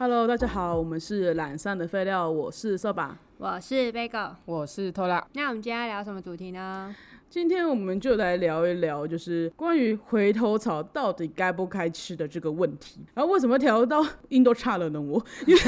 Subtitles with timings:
[0.00, 3.18] Hello，大家好，我们是懒散的废料，我是扫把。
[3.36, 5.26] 我是 Bagel，我是拖拉。
[5.32, 6.94] 那我们今天要聊什么主题呢？
[7.28, 13.00] 今天我们就来聊一聊，就是关于回头草到底该不该吃的这个问题。
[13.12, 15.00] 然后为什么调到印度差了呢？
[15.00, 15.60] 我 因为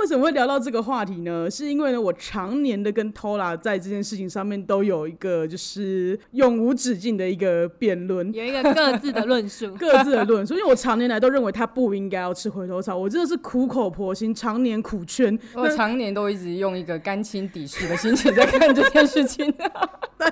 [0.00, 1.48] 为什么会聊到这个话题呢？
[1.50, 10.54] 是因为呢，我常年的跟 Tola 在这件事情上面都有一个就是永无止境的一个辩论，有一个各自的论述， 各自的论述。
[10.54, 15.38] 因为我常年来都认为他不应该要吃回头草，我真的是苦口婆心，常年苦劝。
[15.54, 19.52] 我常年都一直用一个甘心抵视的心情在看这件事情。
[20.16, 20.28] 对，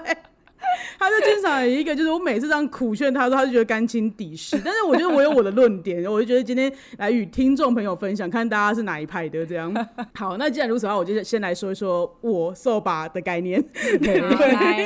[0.98, 4.60] 他就经常有一个，就是我每次这样苦劝他说，他就觉得甘心抵视。
[4.64, 9.44] 但是我觉得我有我的论点，我就觉得今天来与听众朋友分享，看大家是哪一派的。
[9.46, 9.72] 这样
[10.14, 13.62] 好，那既然如此的话，我就先来说一说我瘦把的概念。
[14.02, 14.20] 对，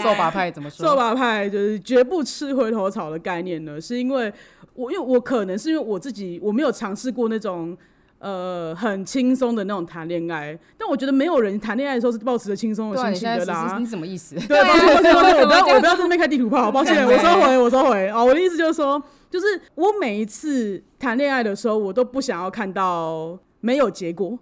[0.03, 0.87] 瘦把派怎么说？
[0.87, 4.33] 瘦把派就是绝不吃回头草的概念呢，是因为
[4.75, 7.77] 我因为我可能是因为我自己我没有尝试过那种。
[8.23, 13.77] 呃，很轻松的那种谈恋爱，但我觉得没有人谈恋爱的时候是保持着轻松的心情的啦。
[13.81, 14.37] 你什么意思？
[14.47, 18.09] 对， 抱歉，抱歉，我不要，我不要在那边开地图炮，抱歉，我收回，我收回。
[18.11, 24.39] 哦，我的意思就是说，就是我每一次谈恋爱的时候，我都不想要看到没有结果。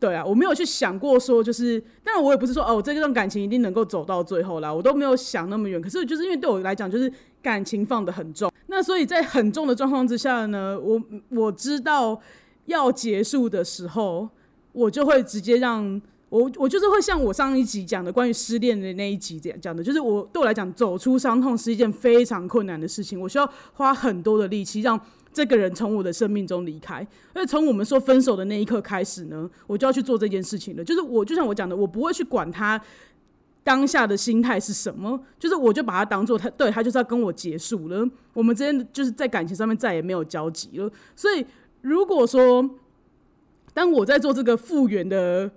[0.00, 5.78] 对啊，我没有去想过说，就是，当然我也不是说哦，我这段感情一定能够走到最后啦，我都没有想那么远。
[5.82, 7.12] 可是就是因为对我来讲，就是
[7.42, 12.18] 感情放的很重，那所以在很重的状况之下呢，我我知道。
[12.68, 14.28] 要结束的时候，
[14.72, 25.00] 我就会直接让我，我就是会像我上一集讲的关于失恋的那一集这样讲的，就是我对我来讲，走出伤痛是一件非常困难的事情，我需要花很多的力气让
[25.32, 26.96] 这个人从我的生命中离开。
[27.32, 30.84] 而且从我们说分手的那一刻开始呢，我就要去做这件事情了。
[30.84, 32.78] 就是我就像我讲的，我不会去管他
[33.64, 41.46] 当下的心态是什么，就是我就把他当做他，对他就是要跟我结束了，我们之间就是在感情上面再也没有交集了，所以。
[41.80, 42.68] 如果说，
[43.72, 45.50] 当我在做这个复原的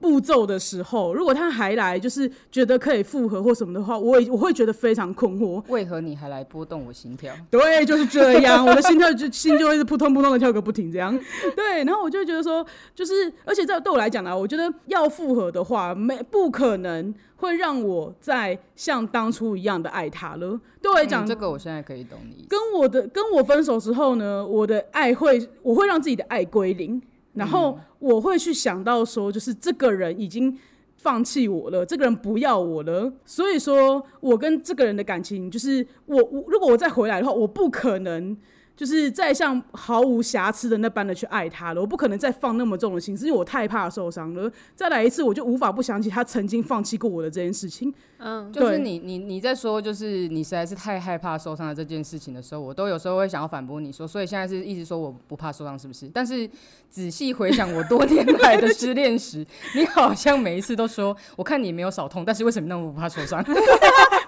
[0.00, 5.62] 步骤的时候，如果他还来，就是觉得可以复合或什么的话，我我会觉得非常困惑。
[5.68, 7.34] 为何你还来波动我心跳？
[7.50, 11.18] 对，就是这样，我的心跳就心就会是扑通扑通的跳个不停，这样。
[11.56, 12.64] 对，然后我就觉得说，
[12.94, 17.14] 就是而且在对我来讲呢，我觉得要复合的话，没不可能。
[17.36, 20.58] 会让我再像当初一样的爱他了。
[20.80, 22.46] 对我来讲，这个我现在可以懂你。
[22.48, 27.02] 跟我的跟我分手之后呢，我的爱会，我会让自己的爱归零，
[27.34, 30.56] 然后我会去想到说，就是这个人已经
[30.96, 33.12] 放弃我了，这个人不要我了。
[33.24, 38.36] 所以说我跟这个人的感情，就是我我如果我再回来的话，我不可能。
[38.76, 44.50] 就是再像毫无瑕疵的那般的去爱他了，我不可能再放那么重的心思，因为我太怕受伤了。
[44.74, 47.92] 再来一次，我就无法不想起他曾经放弃过我的这件事情。
[48.18, 56.08] 嗯，就是你你你在说，就是你实在是太害怕受伤的这件事情的时候，我都有时候会想要反驳你说，所以现在是一直说我不怕受伤，是不是？
[56.08, 56.48] 但是
[56.88, 63.44] 仔细回想我多年来的失恋时，你好像每一次都说，我看你没有少痛，但是为什么那么不怕受伤？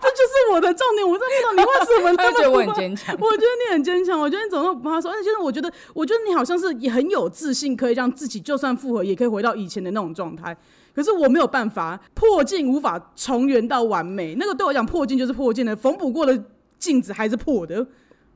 [0.47, 3.15] 是我的重点，我真不知道你为什么那么 觉得我很坚强。
[3.21, 5.11] 我觉得你很坚强，我觉得你怎么不怕说？
[5.11, 10.57] 而且就是我觉得，我觉得你好像是也很有自信，可以让自己就算复合，也可以回到以前的那种状态。
[10.95, 14.35] 可是我没有办法，破镜无法重圆到完美。
[14.37, 16.45] 那个对我讲，破镜就是破镜的，缝补过的
[16.79, 17.87] 镜子还是破的。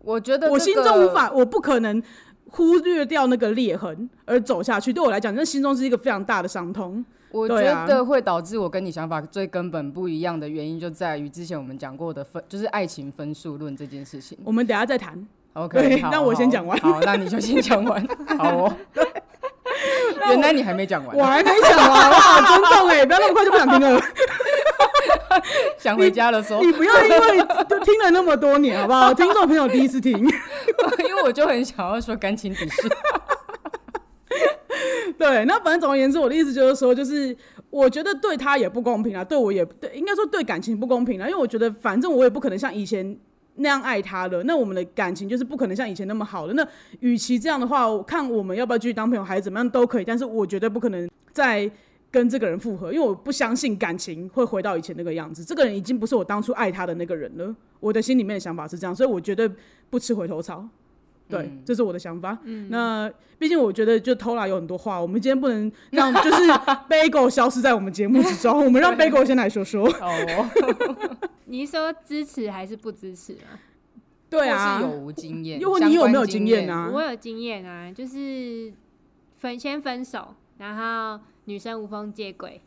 [0.03, 2.03] 我觉得我心中无法，我不可能
[2.48, 4.92] 忽略掉那个裂痕而走下去。
[4.92, 7.04] 对我来讲，那心中是一个非常大的伤痛。
[7.32, 14.36] 我觉得会导致我跟你想法最根本不一样的原因，就在于之前我们讲过的分，就是爱情分数论这件事情。
[14.44, 15.26] 我们等下再谈。
[15.54, 16.78] OK，那我先讲完。
[16.78, 18.06] 好，那你就先讲完。
[18.38, 18.76] 好哦。
[20.28, 21.16] 原来你还没讲完。
[21.16, 24.00] 我还没讲完，哇，尊重哎，不要那么快就不想听了。
[25.78, 29.14] 想回家的时候，你不要因为就听了那么多年，好不好？
[29.14, 32.88] 听众朋友第一次听，因为我就很想要说感情底事。
[35.18, 37.36] 对，那反正总而言之，我的意思就是说，就是
[37.68, 43.18] 我觉得对他也不公平啊，对我也对，应该说对感情不公平啊，因为我觉得反正我也不可能像以前
[43.56, 46.54] 那样爱他了，那我们的感情就是不可能像以前那么好了。
[46.54, 46.66] 那
[47.00, 51.71] 与其这样的话，我看我们要不要继续当朋友，还是怎么样都可以，但是我绝对不可能再
[52.10, 55.44] 跟这个人复合，因为我不相信感情会回到以前那个样子。
[55.44, 59.50] 这个人已经不是我当初爱他的那个人了，我的心里面的想法是这样，所以我绝对
[59.91, 60.66] 不吃回头草。
[61.30, 62.36] 对，这是我的想法。
[62.68, 66.47] 那毕竟我觉得，就偷懒有很多话，我们今天不能让就是
[66.91, 68.65] Bagel 消失在我们节目之中。
[68.65, 69.88] 我们让 Bagel 先来说说。
[69.88, 70.50] 哦，
[71.47, 73.56] 你说支持还是不支持啊？
[74.28, 75.60] 对啊，有无经验？
[75.60, 76.91] 因为你有没有经验啊？
[76.92, 78.72] 我有经验啊，就是
[79.38, 82.60] 分先分手，然后女生无缝接轨，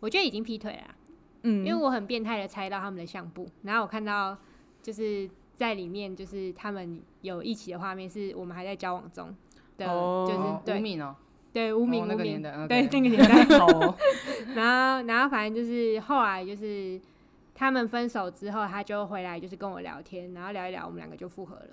[0.00, 0.94] 我觉得已经劈腿了。
[1.42, 4.38] 嗯，因为我很变态的猜到他们的相簿，然后我看到
[4.82, 5.28] 就是。
[5.54, 9.34] 在里面就是他们有一起的画面，是我们还在交往中
[9.76, 11.16] 的，就是对吴敏哦，
[11.52, 13.46] 对吴敏那个年代，对那个年代。
[14.54, 17.00] 然后然后反正就是后来就是
[17.54, 21.68] 他们分手之后，他就回来就是跟我聊天，然后聊一聊，我们两个就复合了。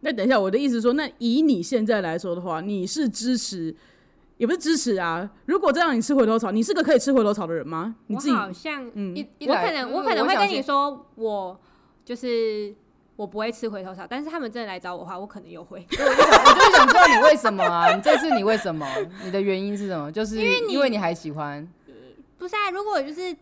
[0.00, 3.74] 那等一下，我的意思说，那以你现在来说的话，你是支持，
[4.36, 5.30] 也不是支持啊？
[5.46, 7.96] 如果这样你吃回头草，你是个可以吃回头草的人吗？
[8.08, 9.16] 你自己好像，嗯，
[9.48, 11.58] 我可能我可能会跟你说，我
[12.04, 12.74] 就是
[13.16, 15.86] 我不会吃回头草，但是他们真的来找我的话，我可能又会。
[15.90, 17.92] 我就我就想知道你为什么啊？
[17.94, 18.86] 你这次你为什么？
[19.24, 20.10] 你的原因是什么？
[20.10, 21.66] 就是因为因为你还喜欢，
[22.38, 22.70] 不是啊？
[22.70, 23.36] 如果就是。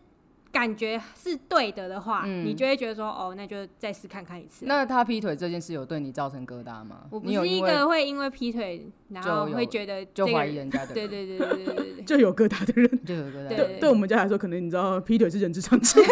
[0.53, 4.65] 感觉是对的的话，你就会觉得说，哦，那就再试看看一次。
[4.67, 6.99] 那他劈腿这件事有对你造成疙瘩吗？
[7.09, 13.47] 我不是一个会因为劈腿然后会觉得就怀疑人家的，对对对对对对，就有疙瘩的人，就有疙瘩。
[13.49, 16.03] 对，对我们家来说，可能你知道劈腿是人之常情。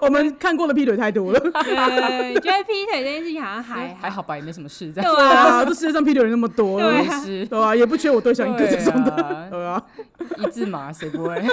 [0.00, 4.90] 我们看过的劈腿太多了，对，觉得劈腿这件事情好像还还好吧，也没什么事。
[4.92, 9.84] 对啊，这世界上劈腿人那么多，对对啊，也不缺我对象一个这种的，对啊，
[10.38, 11.44] 一字马谁不会？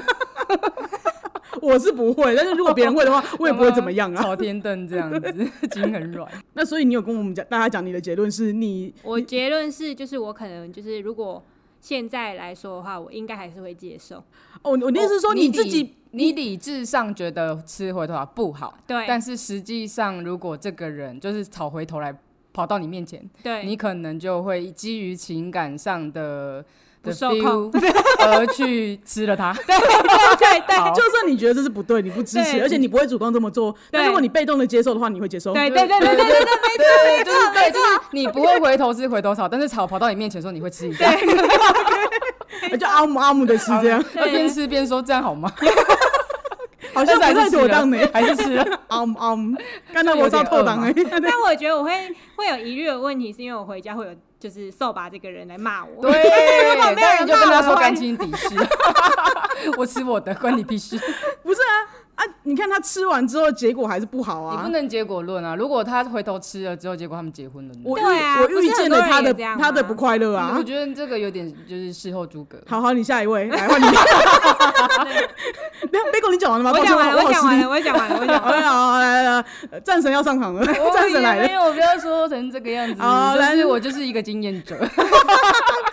[1.61, 4.21] 我是不会，但是如果别人会的话， 我也不会怎么样啊。
[4.21, 5.33] 朝天凳这样子，
[5.71, 6.29] 筋很软。
[6.53, 11.43] 那所以你有跟我们讲，大家讲你的结论是你，我结论是，就是我可能就是如果
[11.79, 14.17] 现在来说的话，我应该还是会接受。
[14.63, 19.05] 哦，我的意思是说你自己，你理智上觉得吃回头草不好，对。
[19.07, 22.13] 但是实际上，如果这个人就是吵回头来
[22.51, 26.65] 跑到你面前，对你可能就会基于情感上的。
[27.05, 27.71] 不受控，
[28.19, 29.53] 而去吃了它。
[29.65, 33.75] 对对对，就算你觉得这是不对，你不支持，而且你不会主动这么做。
[33.91, 35.53] 但如果你被动的接受的话，你会接受。
[35.53, 36.43] 对对对对对对，没错
[37.17, 41.13] 没错对，就是你不会回头吃回头草，但是草跑到你面前说你会吃一下，
[42.79, 45.51] 就阿姆阿姆的吃这样，边吃边说这样好吗？
[46.93, 48.65] 好像还是妥当的，还是吃了。
[48.87, 49.57] 嗯嗯，
[49.93, 51.91] 刚才我说妥当哎，但我觉得我会
[52.37, 54.11] 会有疑虑的问题，是因为我回家会有。
[54.45, 56.11] 就是扫把这个人来骂我，对，
[56.95, 58.49] 那你就跟他说干净底事，
[59.75, 60.95] 我吃我的，关你屁事。
[61.41, 61.73] 不是啊
[62.15, 62.23] 啊！
[62.43, 65.55] 你看他吃完之后结果还是不好啊，你不能结果论啊。
[65.55, 70.55] 如果他回头吃了之后，结果他们结婚了，我我遇见了他的他的不快乐啊。
[70.57, 72.57] 我觉得这个有点就是事后诸葛。
[72.67, 73.85] 好好，你下一位来换你。
[75.91, 76.71] 没有，贝果你讲完了吗？
[76.77, 78.67] 我讲完了，我讲完了，我讲完了，我讲完了。
[78.67, 81.47] 好，来来来，战神要上场了，战神来了。
[81.47, 83.01] 没有，不要说成这个样子。
[83.01, 84.75] 好，来，我就是一个经验者，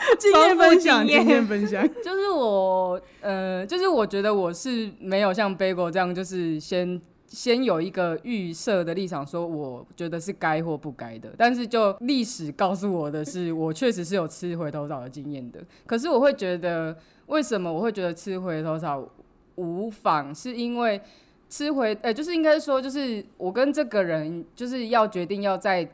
[0.19, 1.87] 经验分享，经验分享。
[2.03, 11.33] 就是我，呃，就是我觉得我是没有像贝果这样，就是先先有一个预设的立场，说我觉得是该或不该的。
[11.37, 15.61] 但是就历史告诉我的是，我确实是有吃回头草的经验的。
[15.87, 16.97] 可是我会觉得，
[17.27, 19.09] 为什么我会觉得吃回头草
[19.57, 20.35] 无妨？
[20.35, 21.01] 是因为
[21.49, 25.89] 吃回，呃，就是应该说，就是我跟这个人就是要决定要在。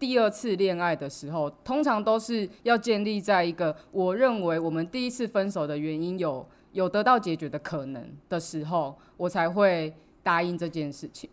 [0.00, 9.92] 第二次恋爱的时候，通常都是要建立在一个我认为我们第一次分手的原因有有得到解决的可能的时候，我才会
[10.22, 11.28] 答应这件事情。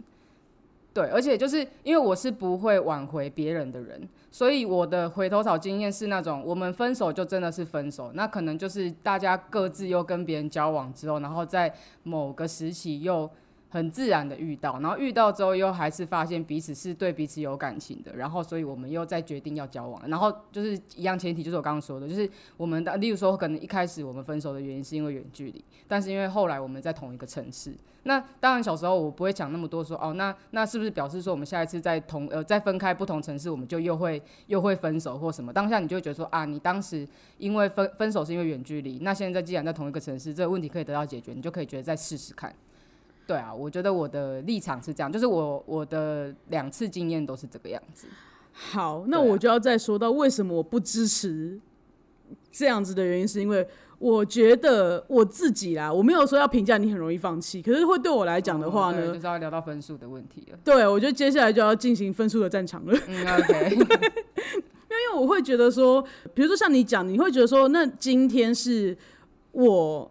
[0.93, 11.73] 对，而且就是因为我是不会挽回别人的人，所以我的回头草经验是那种我们分手就真的是分手，那可能就是大家各自又跟别人交往之后，然后在
[12.03, 13.29] 某个时期又。
[13.77, 27.71] 很自然的遇到，然后遇到之后又还是发现彼此是对彼此有感情的，然后所以我们又再决定要交往，然后就是一样前提就是我刚刚说的，就是我们的例如说可能一开始我们分手的原因是因为远距离，但是因为后来我们在同一个城市，
[28.03, 35.53] 那当然小时候我不会想那么多，说哦那那是不是表示说我们下一次在同呃再分开不同城市我们就又会又会分手或什么？
[35.53, 37.07] 当下你就会觉得说啊你当时
[37.37, 42.51] 因为分分手是因为远距离，那现在既然在同一个城市，这个问题可以得到解决，你就可以觉得再试试看。
[43.27, 48.07] 对啊，我觉得我的立场是这样，就是我我的两次经验都是这个样子。
[48.53, 51.59] 好，那我就要再说到为什么我不支持
[52.49, 53.67] 这样子的原因，是因为
[53.99, 60.57] 我觉得我自己啦，我没有说要评价你很容易放弃，可是会对我来讲的话呢，就是要聊到分数的问题了。
[60.63, 62.97] 对，我觉得接下来就要进行分数的战场了。
[63.07, 63.75] 嗯，OK。
[63.75, 66.01] 因为我会觉得说，
[66.33, 68.97] 比如说像你讲，你会觉得说，那今天是
[69.51, 70.09] 我。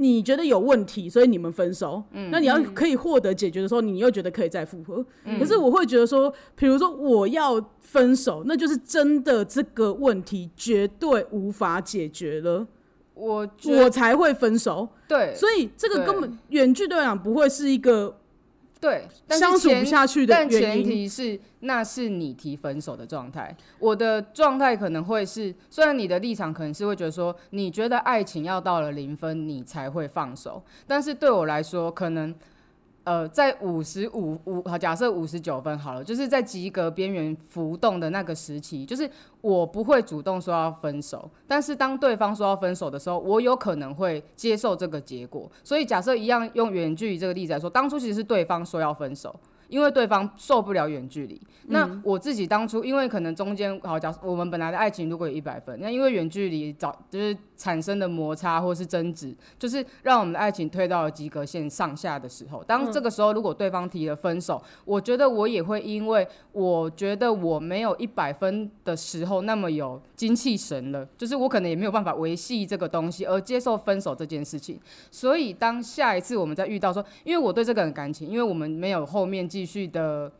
[0.00, 2.02] 你觉得有问题，所以你们分手。
[2.12, 5.04] 嗯，那你要可以获得解决的时候，你又觉得可以再复合。
[5.24, 12.66] 嗯，可是我会觉得说，比如说我要分手，那就是真的这个问题绝对无法解决了，
[13.14, 14.88] 我我才会分手。
[15.06, 18.16] 对，所以这个根本远距对我讲不会是一个。
[18.80, 23.54] 对，相处不下去的但前提是那是你提分手的状态。
[23.78, 32.34] 我的状态可能会是，虽然你的立场可能是会觉得说，你觉得爱情要到了零分你才会放手，但是对我来说，可能
[33.10, 45.50] 呃，在五十五五好，假设五十九分好了，就是在及格边缘浮动的那个时期，就是我不会主动说要分手，但是当对方说要分手的时候，我有可能会接受这个结果。
[45.64, 49.34] 所以假设一样用远距离这个例子来说，当初其实是对方说要分手。
[49.70, 80.32] 因为对方受不了远距离，那我自己当初因为可能中间好假，我们本来的爱情如果有一百分，那因为远距离早就是产生的摩擦或是争执，就是让我们的爱情推到了及格线上下的时候，当这个时候如果对方提了分手，我觉得我也会因为我觉得我没有一百分的时候那么有精气神了，就是我可能也没有办法维系这个东西而接受分手这件事情，所以当下一次我们在遇到说，因为我对这个人感情，因为我们没有后面继继续的，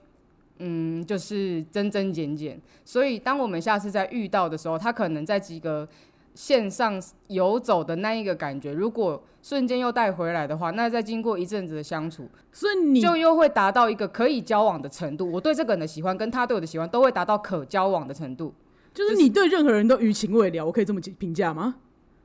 [0.60, 2.58] 嗯，就是增增减减。
[2.86, 5.86] 所以，当我们下次再遇到的时候，他可能在几个
[6.34, 6.98] 线上
[7.28, 15.30] 游走的那一个感觉，如果瞬间又带回来的话，那再经过一阵子的相处，所以你就又会达到一个可以交往的程度。
[15.30, 18.54] 我对这个人的喜欢，跟他对我的喜欢，都会达到可交往的程度。
[18.94, 21.74] 就是你对任何人都余情未了，我可以这么评价吗？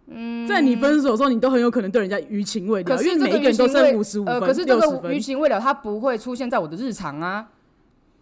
[0.07, 7.47] 嗯，在你分手的时候，你都很有可能对人家余情未了，因为每一个人都剩五十五分、可是这个余情未了，它不会出现在我的日常啊。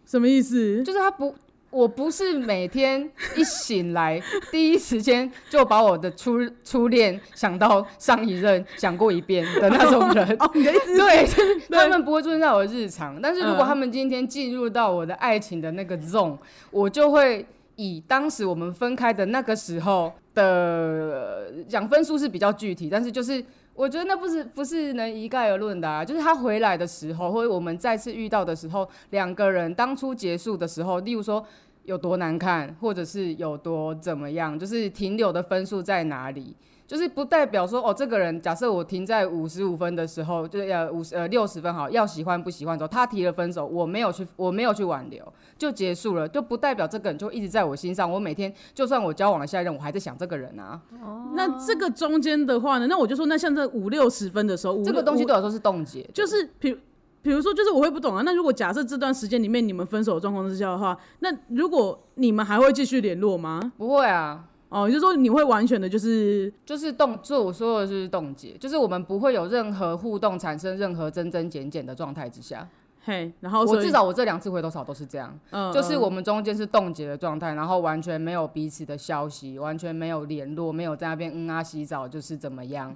[0.05, 0.81] 什么意思？
[0.83, 1.35] 就是他不，
[1.69, 4.21] 我不是每天一醒来
[4.51, 10.25] 第一时间就把我的初初恋想到上一任想过一遍的那种人。
[10.39, 11.25] 哦，你的意思 对，
[11.69, 13.19] 他们不会出现在我的日常。
[13.21, 16.37] 但是如果他们今天进入到我的爱情的那个 zone，
[16.71, 17.45] 我就会。
[17.75, 26.05] 以当时我们分开的那个时候的讲分数是比较具体，但是就是我觉得那不是不是能一概而论的啊。
[26.05, 31.45] 就是他回来的时候，或者我们再次遇到的时候，两个人当初结束的时候，例如说
[31.85, 36.55] 有多难看，或者是有多怎么样，就是停留的分数在哪里。
[36.85, 45.25] 就是不代表说哦，这个人假设我停在五十五分的时候，就是呃五十呃六十分好，要喜欢不喜欢的时候，他提了分手，我没有去，我没有去挽留，
[45.57, 48.11] 就结束了，就不代表这个人就一直在我心上。
[48.11, 50.79] 我每天就算我交往了下一任，我还在想这个人啊。
[51.01, 51.31] 哦。
[51.35, 52.87] 那这个中间的话呢？
[52.87, 56.03] 那我就说，那像这五六十分的时候，这个东西对我来说是冻结。
[56.13, 56.77] 就是比
[57.21, 58.21] 比如说，就是我会不懂啊。
[58.25, 63.71] 那如果假设这段时间里面你们分手的状况之下的话，那如果你们还会继续联络吗？
[63.77, 64.49] 不会啊。
[64.73, 72.67] 哦，也就是说你会完全的，就是就是冻，就我说的是冻结，就是我们不会有任何互动，产生任何增增减减的状态之下。
[73.05, 75.39] 嘿，然后我至少我这两次回头草都是这样，
[75.71, 82.95] 就是我们中间是冻结的状态，然后完全没有彼此的消息，完全没有联络，没有在那边嗯啊洗澡，就是怎么样？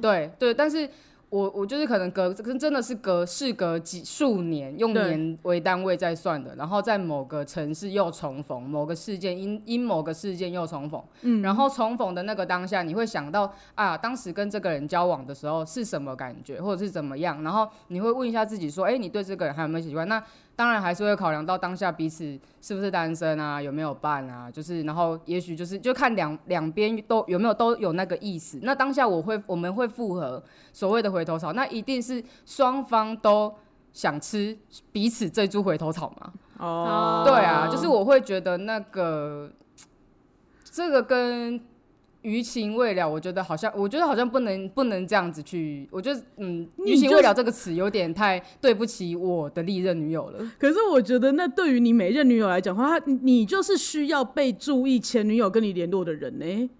[0.00, 0.88] 对对，但是。
[1.28, 20.06] 我我就是可能隔跟真的是隔事隔几数年，用年为单位在算的，然后在某个城市又重逢，某个事件因因某个事件又重逢，嗯，然后重逢的那个当下，你会想到啊，当时跟这个人交往的时候是什么感觉，或者是怎么样，然后你会问一下自己说，哎，你对这个人还有没有喜欢？
[20.08, 20.22] 那
[20.56, 22.24] 当然还是会考量到当下彼此
[22.62, 28.58] 是不是单身啊，有没有伴啊，就是然后也许就是就看两两边都有没有都有那个意思。
[28.62, 33.54] 那当下我会我们会复合所谓的回头草，那一定是双方都
[33.92, 34.56] 想吃
[34.90, 36.32] 彼此这株回头草嘛？
[36.58, 39.50] 哦，对啊，就是我会觉得那个
[40.64, 41.60] 这个跟。
[42.26, 50.50] 余情未了，我觉得好像，我觉得好像不能不能这样子去，我觉得，嗯，余情未了这个词有点太对不起我的历任女友了。
[50.58, 56.70] 可是我觉得，那对于你每任女友来讲的话，你就是需要被注意前女友跟你联络的人呢。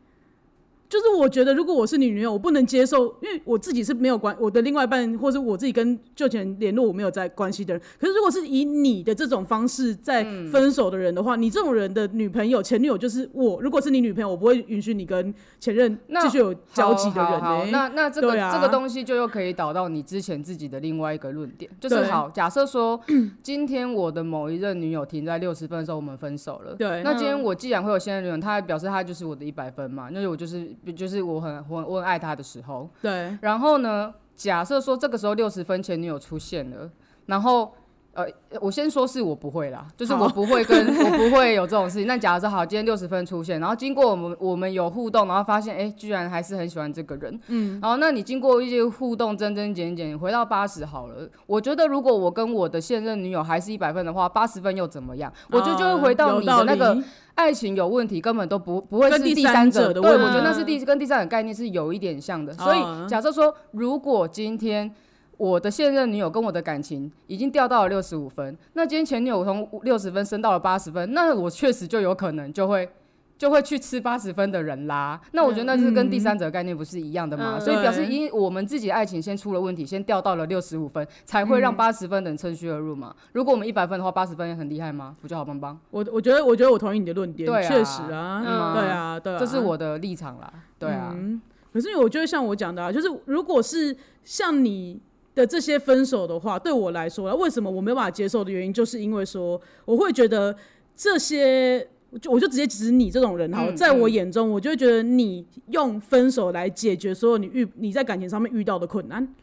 [0.88, 7.82] 就是我觉得，如果我是你女友，我不能接受，因为我自己是没有关我的另外一半，或者我自己跟旧前联络我没有在关系的人。
[8.00, 13.60] 可是如果是以你的这种方式在分手的人的话，你这种人的女朋友、前女友就是我。
[13.60, 17.66] 如果是你女朋友，我不会允许你跟前任继续有交集的人呢。
[17.72, 23.00] 那那这个这个东西就又可以导到你之前自己的另外一个论点，就是好，假设说
[23.42, 26.74] 今天我的某一任女友停在六十分的时候，我们分手了。
[26.74, 27.02] 对。
[27.02, 30.75] 那今天我既然会有现任女友，她表示她就是我的一百分嘛，那我就是。
[30.96, 33.36] 就是我很我我很爱他的时候，对。
[33.40, 36.90] 然后呢，假设说这个时候六十分前女友出现了，
[37.26, 37.74] 然后
[38.16, 38.26] 呃，
[38.62, 42.06] 我先说是我不会啦，就是我不会跟我不会有这种事情。
[42.06, 47.78] 那假如说好，今天六十分出现，然后经过我们我们有互动，然后发现哎，居然还是很喜欢这个人，嗯。
[47.82, 51.28] 然后那你经过一些互动，增增减减，回到八十好了。
[51.46, 55.30] 我觉得如果我跟我的现任女友还是一百分的话，八十分又怎么样？
[55.50, 56.96] 我觉得就会回到你的那个。
[57.36, 60.16] 爱情有问题，根本都不不会是第三者的问题。
[60.16, 62.50] 对，我觉得那是第跟第三者概念是有一点像的。
[62.54, 64.90] 所以假设说，如果今天
[65.36, 72.88] 我的现任女友跟我的感情已经掉到了六十五分，那今天前女友从六十分升到了八十分，那我确实就有可能就会
[73.36, 75.20] 就会去吃八十分的人啦。
[75.32, 83.14] 那我觉得那就是跟第三者概念不是一样的嘛，嗯所以表示因我们自己的爱情先出了问题，先掉到了六十五分，才会让八十分的人趁虚而入嘛。
[83.32, 85.14] 如果我们一百分的话，八十分也很厉害吗？
[85.20, 85.78] 不就好棒棒？
[85.90, 90.50] 我我觉得我觉得我同意你的论点，对啊确实啊，嗯对啊，对啊，这是我的立场啦。
[90.78, 91.38] 对啊，嗯，
[91.74, 94.98] 可是我觉得像我讲的啊，就是如果是像你
[95.36, 100.56] 的这些分手的话，对我来说啊，为什么我没有办法接受的原因，就是因为说我会觉得
[100.96, 101.86] 这些。
[102.20, 109.34] 就我就直接指你这种人好了，嗯在我眼中，我就会觉得你用分手来解决所有你遇你在感情上面遇到的困难，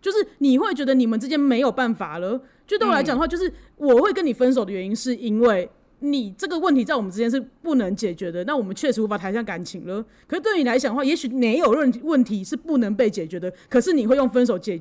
[0.00, 2.40] 就是你会觉得你们之间没有办法了。
[2.66, 5.68] 就对我来讲的话，就是我会跟你分手的原因，是因为
[6.00, 10.04] 你这个问题在我们之间是不能解决的，那我们确实无法谈下感情了。
[10.26, 14.80] 可是对你来讲的话，也许没有问问题是不能被解决的，可是你会用分手解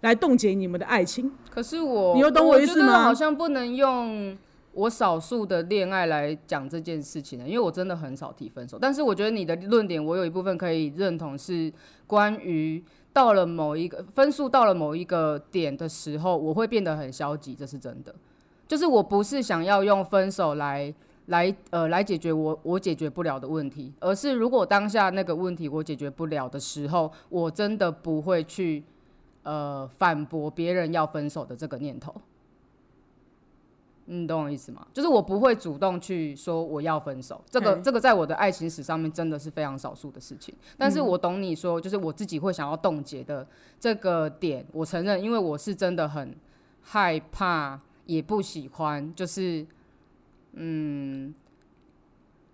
[0.00, 1.30] 来冻结你们的爱情。
[1.50, 4.36] 可是我，你又懂我意思吗觉得好像不能用
[4.72, 8.78] 我少数的恋爱来讲这件事情呢，因为我真的很少提分手。
[8.80, 11.72] 但是我觉得你的论点，我有一部分可以认同，是
[12.06, 18.14] 关于到了某一个分数到了某一个点的时候，我会变得很消极，这是真的。
[18.68, 20.94] 就是我不是想要用分手来
[21.26, 28.84] 来呃来解决我我解决不了的问题，而是如果当下那个问题我解决不了的时候，我真的不会去
[29.42, 32.14] 呃反驳别人要分手的这个念头。
[34.06, 34.84] 你懂我意思吗？
[34.92, 40.52] 就是我不会主动去说我要分手，这个嗯这个在我的爱情史上面真的是非常少数的事情。
[40.76, 43.46] 但嗯是我懂你说，就是我自己会想要冻结的
[43.78, 46.34] 这个点，我承认，因为我是真的很
[46.82, 49.64] 害怕，也不喜欢，就是
[50.54, 51.32] 嗯，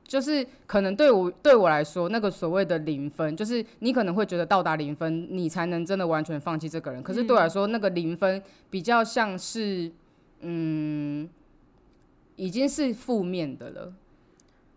[0.06, 7.02] 就是可能对我对我来说，那个所谓的零分，就是你可能会觉得到达零分，你才能真的完全放弃这个人。
[7.02, 9.90] 可是对我来说，那个零分比较像是
[10.40, 11.28] 嗯，
[12.36, 13.92] 已经是负面的了，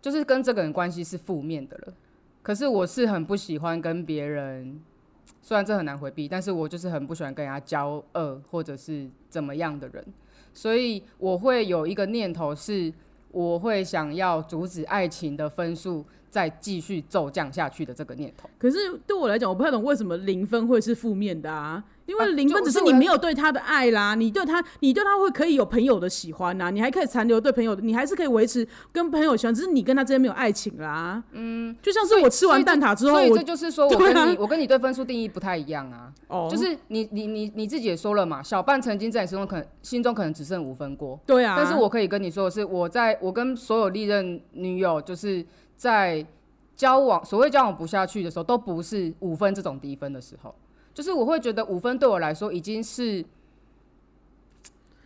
[0.02, 1.94] 就是跟这个人关系是负面的了。
[2.42, 4.80] 可是我是很不喜欢跟别人，
[5.42, 10.04] 虽然这很难回避，但是我就是很不喜欢跟人家交恶或者是怎么样的人，
[10.52, 12.92] 所以我会有一个念头是，
[13.32, 18.48] 我会想要阻止爱情的分数再继续骤降下去的这个念头。
[18.58, 21.82] 可是对我来讲，我不太懂为什么零分会是负面的啊？
[22.06, 31.22] 因为啊零分只是你没有对他的爱啦，你对他，你对他会可以有朋友的喜欢呐，你还可以残留对朋友的，你还是可以维持跟朋友喜欢，只是你跟他之间没有爱情啦。
[31.30, 36.12] 嗯，就像是我吃完蛋挞之后，所以我这就是说我跟你，我跟你对分数定义不太一样啊。
[36.26, 45.46] 哦，就是你你你你自己也说了嘛，小半曾经在你心中可能心中可能只剩五分过，对啊，但是我可以跟你说的是，我在我跟所有历任女友，就是
[45.80, 46.26] 在
[46.76, 50.54] 交往所谓交往不下去的时候，都不是五分这种低分的时候，
[50.92, 53.24] 就是我会觉得五分对我来说已经是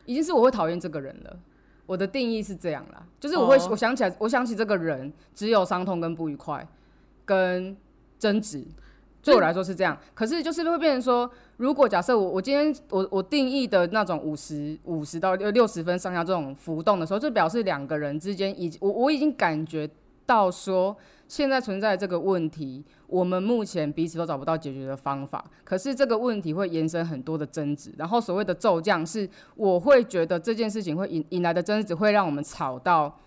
[0.04, 1.38] 已经是我会讨厌这个人了。
[1.86, 6.66] 我的定义是这样啦，就是我会、哦我想起来，我想起这个人只有伤痛跟不愉快
[7.24, 7.76] 跟
[8.18, 8.64] 争执，
[9.22, 9.96] 对我来说是这样。
[10.12, 19.88] 可是就是会变成说，如果假设我我今天我我定义的那种五十五十到六六十分上下这种浮动的时候，就表示两个人之间已我我已经感觉
[20.26, 20.96] 到说，
[21.28, 25.44] 现在存在这个问题，我们目前彼此都找不到解决的方法。
[25.64, 33.18] 可是这个问题会延伸很多的争执，然后所谓的骤降是，我会觉得这件事情会引引来的争执会让我们吵到，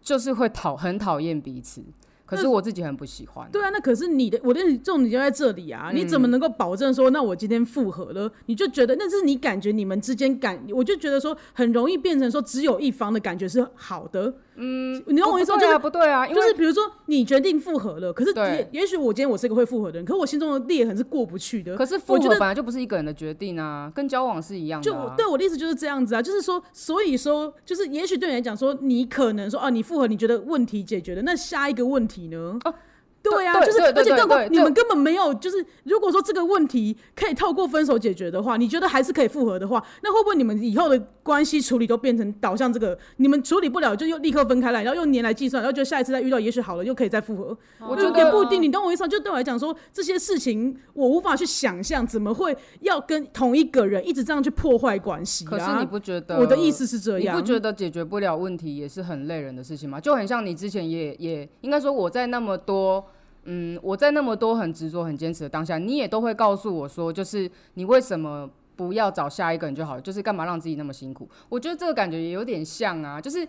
[0.00, 1.82] 就是会讨很讨厌彼此。
[2.26, 3.50] 可是我自己很不喜欢。
[3.50, 5.90] 对啊，那可是你的我的重点就在这里啊！
[5.92, 14.32] 你怎么能够保证说，那我今天复合了，你就觉得那是你感觉你们之间感，我就觉得说很容易变成说只有一方的感觉是好的。
[14.60, 15.58] 嗯，你懂我意思吗？
[15.58, 21.74] 就是不对啊，不对啊，因为就是比如说你决定复合了，可是也也许我今天我是一个会复合的人，可是我心中的裂痕是过不去的。
[21.76, 32.58] 可是复合本来就不是一个人的决定啊，跟交往是一样的、就对我的意思就是这样子啊，就是说，所以说，就是也许对你来讲说，你可能说啊，你复合，你觉得问题解决了，那下一个问题呢？
[32.64, 32.74] 哦
[33.22, 42.98] 对啊，就是而且更何对对况你们根本没有，就是如果说这个问题可以透过分手解决的话，你觉得还是可以复合的话，那会不会你们以后的关系处理都变成导向这个？
[43.16, 47.56] 你们处理不了就又立刻分开来，然后用年来计算，然后就下一次再遇到，也许好了又可以再复合。
[47.86, 49.08] 我就觉得也不一定，你懂我意思吗？
[49.08, 55.50] 就对我来讲说，这些事情我无法去想象，怎么会要跟同一个人一直这样去破坏关系、啊？
[55.50, 56.38] 可是你不觉得？
[56.38, 60.00] 我的意思是这样，你不觉得解决不了问题也是很累人的事情吗？
[60.00, 63.04] 就很像你之前也也应该说我在那么多。
[63.44, 70.00] 嗯，我在那么多很执着、很坚持的当下，你也都会告诉我说，就是你为什么不要找下一个人就好了？
[70.00, 71.28] 就是干嘛让自己那么辛苦？
[71.48, 73.46] 我觉得这个感觉也有点像啊，就是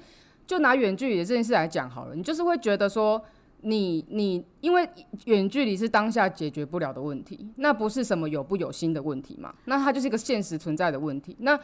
[0.47, 3.21] 就拿远距离这件事来讲好了，你就是会觉得说，
[3.61, 4.87] 你你因为
[5.25, 9.53] 远距离是当下解决不了的问题，那不是什么有不有心的问题嘛？
[9.65, 11.35] 那它就是一个现实存在的问题。
[11.39, 11.59] 那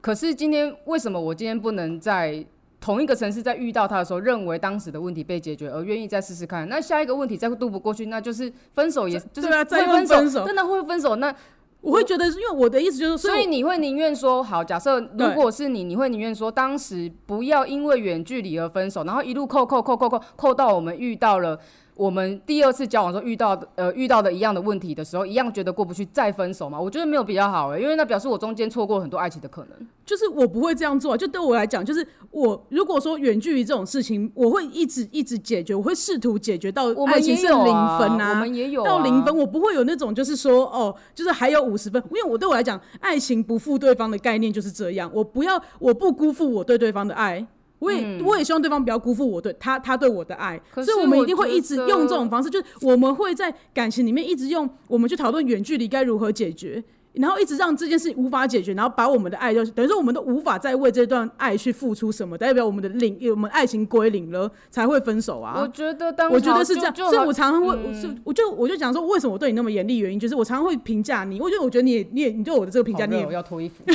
[0.00, 2.44] 可是今天为什么我今天不能在
[2.80, 6.66] 同一个城市在遇到他的时候，认为当时的问题被解决，而愿意再试试看。
[6.68, 11.16] 那下一个问题再渡不过去，那就是分手，也就是会分分手真的会分手。
[11.16, 11.34] 那
[11.82, 21.58] 我会觉得，因为我的意思就是，所以你会宁愿说，好，假设如果是你，你会宁愿说，当时不要因为远距离而分手，然后一路扣扣扣扣扣扣到我们遇到了。
[21.94, 26.80] 我们第二次交往时候遇到的呃遇到的一样的问题的时候，一样觉得过不去再分手嘛？
[26.80, 29.88] 我觉得没有比较好哎，因为那表示我中间错过很多爱情的可能。
[30.06, 37.64] 就是我不会这样做，就对我来讲，就是我如果说远距离这种事情，我会一直一直解决，我会试图解决到爱情是零
[37.98, 47.46] 分啊，我们也有到零分，我不会有那种就是说哦，就是还有五十分，因为我对我来讲，爱情不负对方的概念就是这样，我不要我不辜负我对对方的爱。
[47.80, 65.58] 我也我也希望对方不要辜负我对他他对我的爱，所以我们一定会一直用这种方式，就是我们会在感情里面一直用我们去讨论远距离该如何解决，然后一直让这件事无法解决，然后把我们的爱就是等于说我们都无法再为这段爱去付出什么，代表我们的零我们爱情归零了才会分手啊。
[65.60, 73.82] 我觉得当我觉得是这样，所以我常常会是我就我就讲说为什么我对你那么严厉，原因就是我常常会评价你，我觉得我觉得你也你也你对我的这个评价，你也要脱衣服。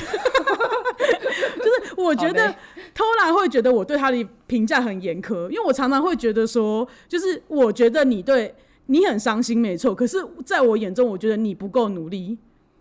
[1.58, 2.54] 就是我觉得
[2.96, 8.56] 偷懒会觉得我对他的评价很严苛，因为我常常会觉得说，就是我觉得你对
[8.86, 9.94] 你很伤心，没错。
[9.94, 12.38] 可是在我眼中，我觉得你不够努力。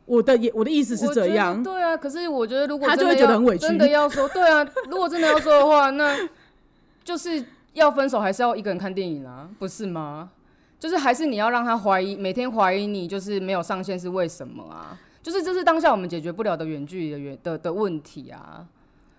[0.07, 1.96] 我的也我的意思是这样，对啊。
[1.96, 4.64] 可是我觉得如果他就会觉得很委屈，真的要说，对啊。
[4.88, 6.16] 如果真的要说的话，那
[7.03, 9.48] 就是要分手，还是要一个人看电影啊？
[9.59, 10.31] 不是吗？
[10.79, 14.96] 就是还是你要让他怀疑，每天怀疑你，就是没有上线是为什么啊？
[15.22, 18.66] 就是这是当下我们解决不了的远距离的远的的问题啊。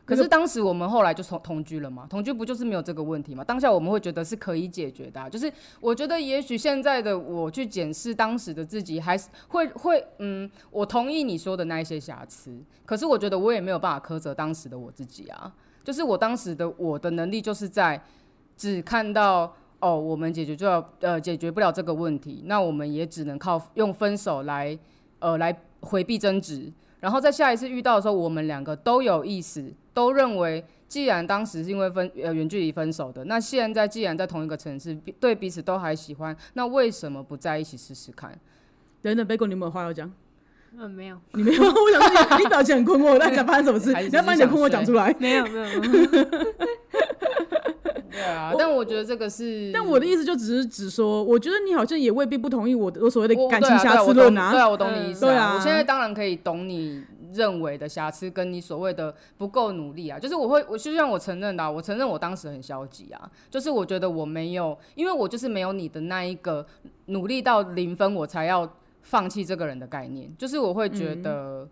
[0.05, 3.43] 可是当时我们后来就同同居了嘛，同居不就是没有这个问题嘛？
[3.43, 5.29] 当下我们会觉得是可以解决的。
[5.29, 12.55] 就是我觉得也许现在的我去检视当时的自己，还是会会嗯，我同意你说的那一些瑕疵。
[12.85, 15.51] 可是我觉得我也没有办法苛责当时的我自己啊。
[15.83, 18.01] 就是我当时的我的能力就是在
[18.55, 24.77] 只看到哦，我们解决就要呃解决不了这个问题，那我们也只能靠用分手来
[25.19, 25.55] 呃来。
[25.81, 38.37] 回避争执，然后在下一次遇到的时候，我们两个都有意思，都认为，既然当时是因为分呃远距离分手的，那现在既然在同一个城市，对彼此都还喜欢，那为什么不在一起试试看？
[39.01, 40.11] 等等，贝果，你有没有话要讲？
[40.77, 41.63] 嗯，没有，你没有。
[41.63, 43.93] 我想说，你表情很困惑，那你想发生什么事？
[44.09, 45.15] 你要把你的困惑讲出来。
[45.17, 45.79] 没有，没有。
[48.11, 54.51] 对啊，但我觉得这个是，但我的意思就只是只说，我觉得你好像也未必不同意我的我所谓的感情瑕疵论啊。
[54.51, 55.25] 对啊，我懂你意思。
[55.25, 57.03] 对啊，我现在当然可以懂你
[57.35, 60.17] 认为的瑕疵，跟你所谓的不够努力啊。
[60.17, 63.29] 就是我会，我就像我承认的，我承认我当时很消极啊。
[63.49, 66.65] 就是我觉得我没有，因为我就是没有你的那一个
[67.07, 68.67] 努力到零分，我才要
[69.01, 70.33] 放弃这个人的概念。
[70.37, 71.67] 就是我会觉得。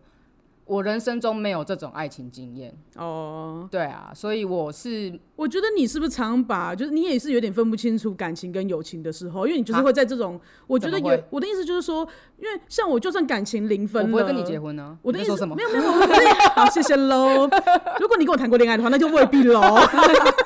[0.66, 14.98] 我人生中没有这种爱情经验哦，对啊，所以我是我觉得你是不是常把就是你也是有点分不清楚感情跟友情的时候，因为你就是会在这种，我觉得有我的意思就是说，因为像我就算感情零分，我不会跟你结婚呢。
[15.02, 15.56] 我的意思什么？
[15.56, 15.84] 没有没有，
[16.56, 17.50] 好谢谢喽。
[18.00, 19.62] 如果你跟我谈过恋爱的话，那就未必喽。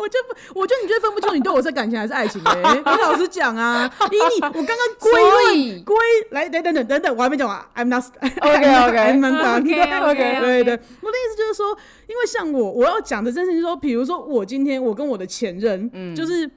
[0.00, 3.90] 我就不，我就你觉得分不出你对我是感情还是爱情哎，你老实讲啊！
[4.10, 5.96] 以你，我刚刚 归论归
[6.30, 16.50] 来，等等等等等，我还没讲完，I'm not OK OK，I'm not OK，对对，我的意思就是说，因为像我，我要讲的真是说，比如说我今天我跟我的前任，嗯，就是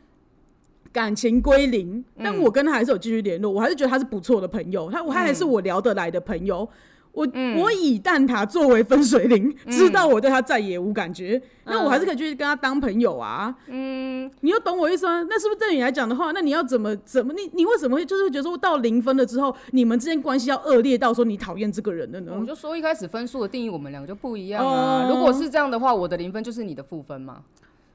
[0.91, 6.67] 感情归零，但我跟他还是有继续联络，我还是觉得他是不错的朋友，他我还是我聊得来的朋友。
[7.13, 7.28] 我
[7.60, 13.54] 我以蛋挞作为分水岭，知道我对他再也无感觉，那我还是可以继续跟他当朋友啊。
[13.67, 15.26] 嗯，你又懂我意思吗？
[15.30, 22.34] 那是不是对你来讲的话，那你要怎么怎么你你为什么会就是觉得说到零分了之后，你们之间关系要恶劣到说你讨厌这个人了呢？
[22.39, 25.08] 我就说一开始分数的定义，我们两个就不一样啊。
[25.10, 27.41] 如果是这样的话，我的零分就是你的负分嘛，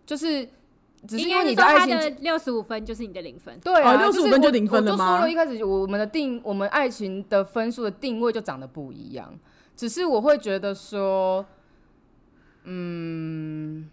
[0.05, 0.49] 就是。
[1.07, 5.05] 只是因为你的爱情六十五分就是你的零分，对啊，六十五分就零分了吗？
[5.05, 9.33] 我就说了一开始我们的定，我们爱情的分数的定位就长得不一样。
[9.77, 11.45] 只是我会觉得说，
[12.65, 13.89] 嗯，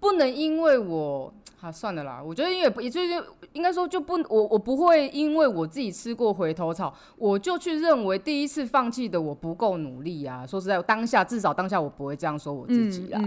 [0.00, 2.20] 不能因为我，啊，算了啦。
[2.20, 10.44] 我觉得因为也就是应该说就不，我我不会因为我自己吃过回头草，我就去认为第一次放弃的我不够努力啊。
[10.44, 13.20] 说实在，当下至少当下我不会这样说我自己啦。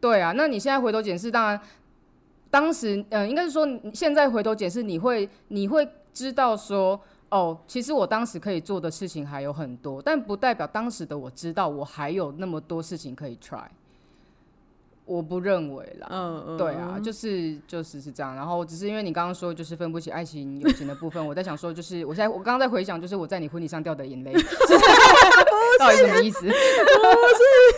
[0.00, 1.60] 对啊，那你现在回头检视，当然。
[2.52, 13.64] 当时，嗯，应该是说，现在回头解释，你会，你会知道说，哦，其实我当时可以做的事情还有很多，但不代表当时的我知道我还有那么多事情可以 try。
[15.04, 18.36] 我不认为啦，嗯嗯，对啊，就是就是是这样。
[18.36, 24.32] 然后只是因为你刚刚说就是分不清爱情友情的部分， 我在想说就是我现在我刚刚在回想就是我在你婚礼上掉的眼泪，
[25.78, 26.40] 到底什么意思？
[26.42, 26.52] 不是，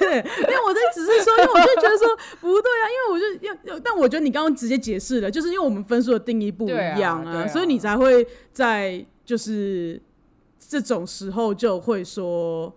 [0.06, 10.00] 因为我在只是说，因为我就觉得说不对啊，因为我就要要，但我觉得你刚刚直接解释了，就是因为我们分数的定义不一样啊所以你才会在就是
[10.58, 12.70] 这种时候就会说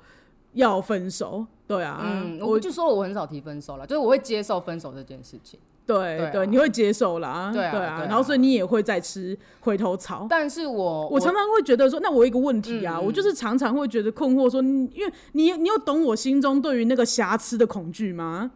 [0.53, 1.45] 要分手。
[1.67, 5.59] 对啊，嗯，我我就说我很少提分手了，就是我会接受分手这件事情。
[5.85, 10.27] 对对啊你会接受啦，对啊对啊然后所以你也会再吃回头草。
[10.29, 18.51] 但是我我常常会觉得说，那我有一个问题啊，我就是常常会觉得困惑说，因为你你有懂我心中对于那个瑕疵的恐惧吗？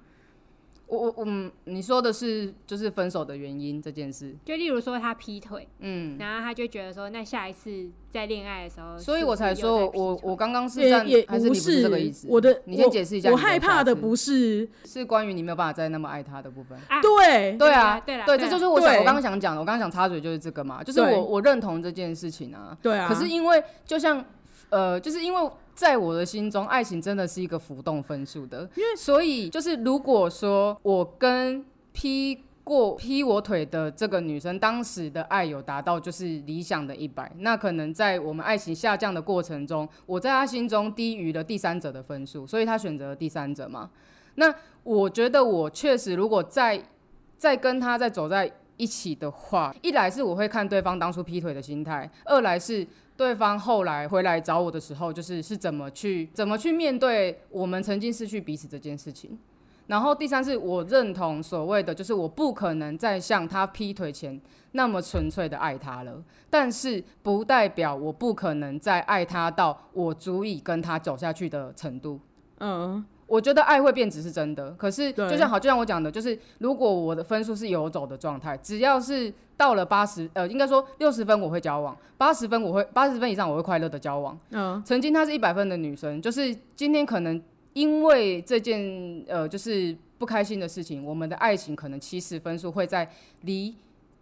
[0.91, 12.27] 我我嗯，你说的是就是分手的原因这件事，就例如说他劈腿，嗯，然后他就觉得说，那下一次在恋爱的时候，所以我才说我我我刚刚是也站也不还是你不是这个意思？
[12.29, 13.35] 我的你先解释一下我。
[13.35, 16.77] 我害怕的不是是关于你没有办法再那么爱他的部分。
[16.89, 22.77] 啊对对啊，对，对啦对这就是我想我刚刚想讲的，我刚刚想插嘴就是这个嘛，就是我我认同这件事情啊。
[22.81, 24.23] 对啊，可是因为就像
[24.71, 43.89] 呃，就是因为在我的心中，爱情真的是一个浮动分数的，因为所以就是如果说我跟劈过劈我腿的这个女生，当时的爱有达到就是理想的一百，那可能在我们爱情下降的过程中，我在她心中低于了第三者的分数，所以她选择了第三者嘛。
[44.35, 44.53] 那
[44.83, 46.81] 我觉得我确实如果再
[47.37, 52.87] 再跟他再走在一起的话，一来是我会看对方当初劈腿的心态，二来是
[53.21, 59.37] 对方后来回来找我的时候，就是是怎么去怎么去面对我们曾经失去彼此这件事情。
[59.85, 64.39] 然后第三是我认同所谓的，就是我不可能再像他劈腿前
[64.71, 72.19] 那么纯粹的爱他了，但是不代表我不可能再爱他到我足以跟他走下去的程度。
[72.59, 84.37] 嗯，我觉得爱会变质是真的，可是就像好，就像我讲的，就是如果我的分数是游走的状态，只要是到了八十，呃，应该说六十分我会交往，八十分我会八十分以上我会快乐的交往。
[84.49, 87.41] 嗯，曾经她是一百分的女生，就是今天可能
[87.71, 93.09] 因为这件呃就是不开心的事情，我们的爱情可能七十分数会在
[93.43, 93.73] 离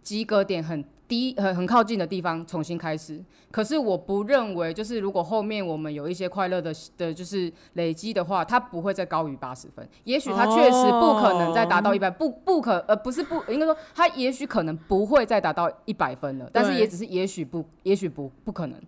[0.04, 3.20] 及格点很低、很很靠近的地方重新开始。
[3.50, 9.86] 可是我不认为，就是如果后面我们有一些快乐的的，就是累积的话，它不会再高于八十分。
[10.04, 18.80] 也许它确实不可能再达到一百、不不可呃不是不应该说它也许可能不会再达到一百分了，但是也只是也许不也许不不可能。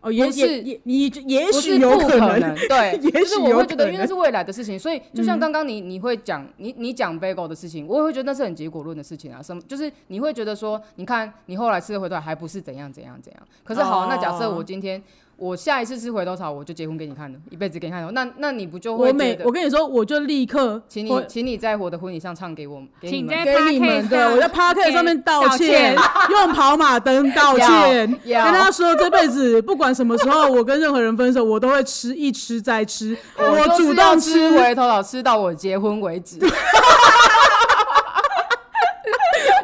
[0.00, 9.42] 哦，也不是也也你也许不有可能，能， 对，也就是许我会觉得，因为那是未来的事情，所以就像刚刚你你会讲你你讲 bagel 的事情，我也会觉得那是很结果论的事情啊。
[9.42, 13.42] 什么就是你会觉得说，你看你后来吃了回头还不是怎样怎样怎样。
[13.62, 15.02] 可是好，哦那假设我今天
[15.40, 25.96] 我下一次吃回头草，我就结婚给你看了，一辈子给你看了，那那你不就会我每我跟你说，我就立刻请你请你在我的婚礼上唱给我给你们给你们的，我在 p o c a s t 上面道道歉。
[26.30, 28.44] 用跑马灯道歉，跟要。
[28.52, 34.50] 他说这辈子不管什么时候我跟任何人分手，我都会吃一吃再吃， 我主动吃。
[34.50, 36.36] 回头草吃到我结婚为止。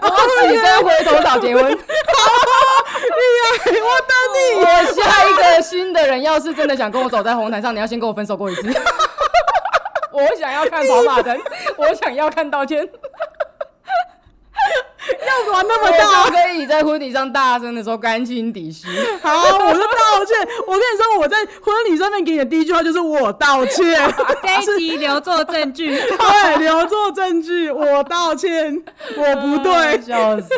[0.01, 0.09] 我
[0.49, 1.79] 只跟回头草结婚。
[3.65, 4.65] 我等你。
[4.65, 4.65] 我
[4.95, 8.63] 下一个新的人，要是真的想跟我走在红毯上，你要先跟我分手过一次。
[10.13, 11.39] 我想要看跑马灯，
[11.77, 12.89] 我想要看道歉。
[15.45, 18.87] 要玩那么大就，可以在婚礼上大声的说干亲底细。
[19.23, 20.37] 好，我是道歉。
[20.67, 25.97] 我跟你说，我在婚礼上面给你的第一句话就是我道歉，这一集留作证据。
[25.99, 28.83] 对，留作证据，我道歉，
[29.17, 30.01] 我不对。
[30.03, 30.49] 笑死。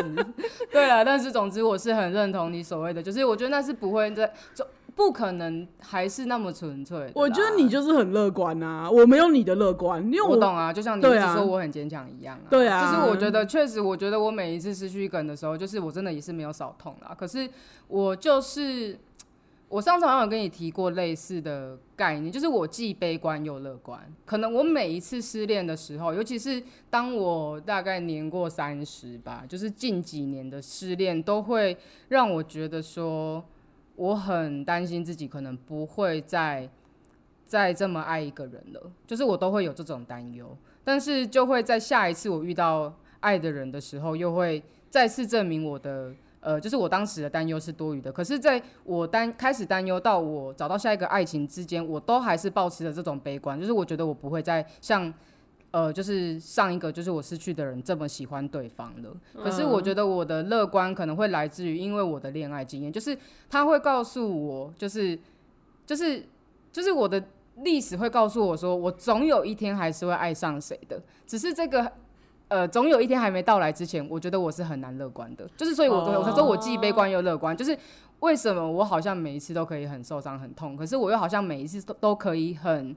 [0.71, 4.65] 对了，但是总之我是很认同你所谓的，就是我觉得那是不会在，就
[4.99, 7.09] 不可能还是那么纯粹。
[7.15, 12.43] 我觉得你就是很乐观啊，我没有你的乐观，因为我我懂啊，就像你一直说我很坚强一样啊。
[12.49, 17.15] 对啊就是我觉得确实，我觉得我每一次失去一个人的时候，就是我真的也是没有少痛啦。
[17.17, 17.49] 可是
[17.87, 18.99] 我就是，
[19.69, 23.97] 我上次好像有跟你提过类似的概念，就是我既悲观又乐观。
[24.25, 31.77] 可能我每一次失恋的时候，尤其是当我大概年过三十吧，就是近几年的失恋，都会
[32.09, 33.41] 让我觉得说，
[33.99, 36.69] 我很担心自己可能不会再
[37.45, 40.57] 再这么爱一个人了，就是我都会有这种担忧。
[40.85, 48.09] 但是就会在下一次我遇到爱的人的时候，又会再次证明我的呃，就是我当时的担忧是多余的。
[48.09, 55.13] 可是，在我担开始担忧到我找到下一个爱情之间，我都还是保持着这种悲观，就是我觉得我不会再像。
[55.71, 59.09] 呃，就是上一个就是我失去的人这么喜欢对方了，
[59.43, 63.17] 可是我觉得我的乐观可能会来自于因为我的恋爱经验，就是
[63.49, 65.17] 他会告诉我，就是
[65.85, 66.25] 就是
[66.71, 67.23] 就是我的
[67.57, 71.91] 历史会告诉我说，我总有一天还是会爱上谁的，只是这个。
[72.51, 75.47] 呃，总有一天还没到来之前，我觉得我是很难乐观的。
[75.55, 77.55] 就是，所以我我才说我既悲观又乐观。
[77.55, 77.77] 就是
[78.21, 82.95] 为什么我好像每一次都可以很受伤、很痛，可是我又好像每一次都都可以很，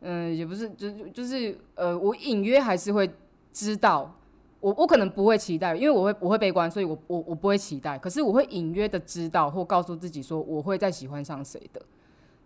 [0.00, 3.10] 嗯，也不是，就就是呃，我隐约还是会
[3.52, 4.14] 知道，
[4.60, 7.98] 我我可能不会期待，因为我会我会悲观，所以我我我不会期待。
[7.98, 11.80] 可是我会隐约的知道或告诉自己说，我会再喜欢上谁的。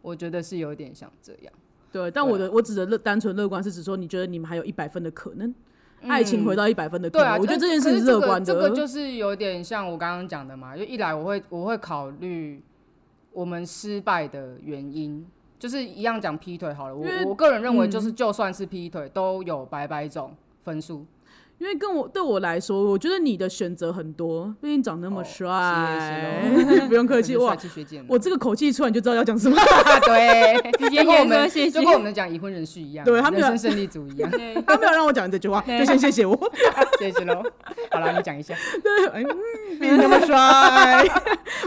[0.03, 1.53] 我觉得是有点像这样。
[1.93, 5.55] 对，但我的我指的乐单纯乐观是指说，你觉得你们还有一百分的可能。
[6.03, 8.47] 爱情回到一百分的，对啊，我觉得这件事是乐观的。
[8.47, 12.63] 这个就是有点像我刚刚讲的嘛，就一来我会我会考虑
[13.33, 15.27] 我们失败的原因，
[15.61, 16.97] 就是一样讲劈腿好了。
[16.97, 21.05] 我我个人认为，就是就算是劈腿，都有百百种分数。
[21.61, 26.43] 因为跟我对我来说，我觉得你的选择很多，毕竟长那么帅，
[26.89, 27.55] 不用客气 哇！
[28.09, 29.55] 我这个口气出来就知道要讲什么，
[30.07, 34.31] 对，直接跟我们就跟我们讲已婚人士一样，对他们人生胜利组一样，
[34.67, 36.35] 他没有让我讲这句话，就先谢谢我，
[36.99, 37.43] 谢谢喽。
[37.91, 39.23] 好了，你讲一下，对，哎，
[39.79, 41.05] 毕竟那么帅，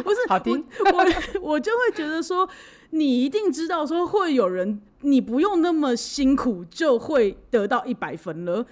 [0.04, 1.06] 不是好听，我
[1.52, 2.50] 我就会觉得说，
[2.90, 8.66] 你一定知道说会有人，你不用那么辛苦就会得到一百分了。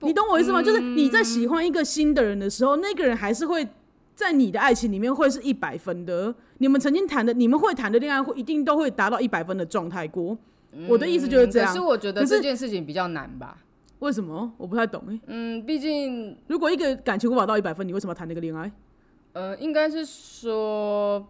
[0.00, 0.62] 你懂我意思吗？
[0.62, 3.66] 就是你在喜欢一个新的人的时候，那个人还是会
[4.14, 6.34] 在你的爱情里面会是一百分的。
[6.58, 10.36] 你们曾经谈的，你们会谈的恋爱，会一定都会达到一百分的状态过。
[10.88, 11.68] 我的意思就是这样。
[11.68, 13.56] 可是我觉得这件事情比较难吧？
[14.00, 14.52] 为什么？
[14.58, 15.18] 我不太懂哎。
[15.26, 18.70] 嗯，毕竟如果一个感情无法到一百分，你为什么要谈那个恋爱？
[19.32, 21.26] 呃，应该是说。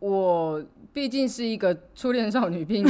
[0.00, 2.84] 我毕竟是一个初恋少女病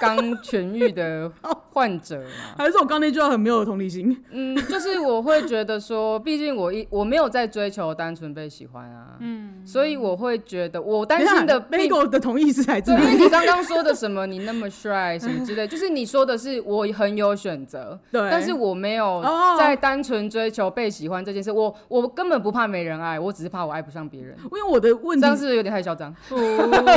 [0.00, 1.30] 刚痊愈的
[1.72, 4.24] 患者嘛，还是我刚那句话很没有同理心？
[4.30, 14.26] 嗯，就是我会觉得说，毕竟我一我没有在追求单纯被喜欢啊，嗯，所以我会觉得我担心的 Bagel 的同意是来自于你刚刚 说的什么？
[14.26, 19.22] 你那么帅什么之类，就是你说的是我很有选择， 对，但是我没有
[19.58, 26.14] 在单纯追求被喜欢这件事，我我根本不怕没人爱，我只是怕我爱不上别人，因为我的问题这样是有点太嚣张。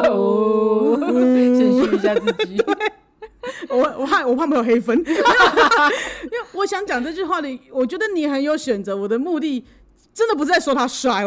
[0.09, 0.97] 哦，
[1.57, 2.61] 谦虚一下自己。
[3.69, 8.95] 我我怕我怕没有黑分， 因为我想讲这句话的，我觉得你很有选择。
[8.95, 9.63] 我的目的
[10.13, 11.25] 真的不是在说他帅，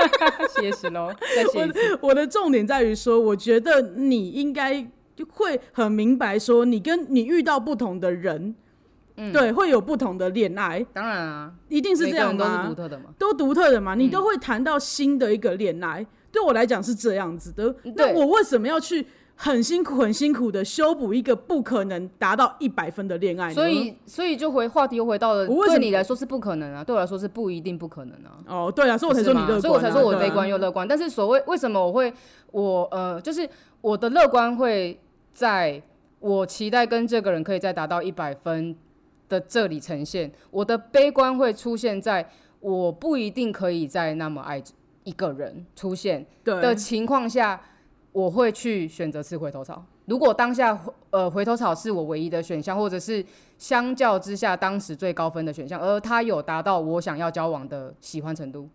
[0.58, 1.12] 谢谢喽。
[1.54, 4.84] 我我的重点在于说，我觉得你应该
[5.30, 8.54] 会很明白，说你跟你遇到不同的人，
[9.32, 10.84] 对，会有不同的恋爱。
[10.92, 12.64] 当然啊，一定是这样吗？
[12.66, 16.04] 都独特的嘛，都独特的嘛，你都会谈到新的一个恋爱。
[16.32, 23.54] 对我来讲是这样子的，那我为什么要去很辛苦、很辛苦的修补一个不可能达到一百分的恋爱呢？
[23.54, 28.38] 所以，所以就回话题又回到了，对你来说是不可能啊，对我来说是不一定不可能啊。
[28.46, 30.86] 哦，对啊，所以我才说你乐观，所以我才说我悲观又乐观。
[30.86, 32.12] 但是所谓为什么我会
[32.52, 33.48] 我呃，就是
[33.80, 35.00] 我的乐观会
[35.32, 35.82] 在
[36.18, 38.76] 我期待跟这个人可以再达到一百分
[39.28, 44.62] 的这里呈现，我的悲观会出现在我不一定可以再那么爱。
[45.04, 47.60] 一个人出现的情况下，
[48.12, 49.84] 我会去选择吃回头草。
[50.06, 50.76] 如果当下
[51.10, 53.24] 呃回头草是我唯一的选项，或者是
[53.58, 58.68] 相较之下当时最高分的选项，而他有达到我想要交往的喜欢程度，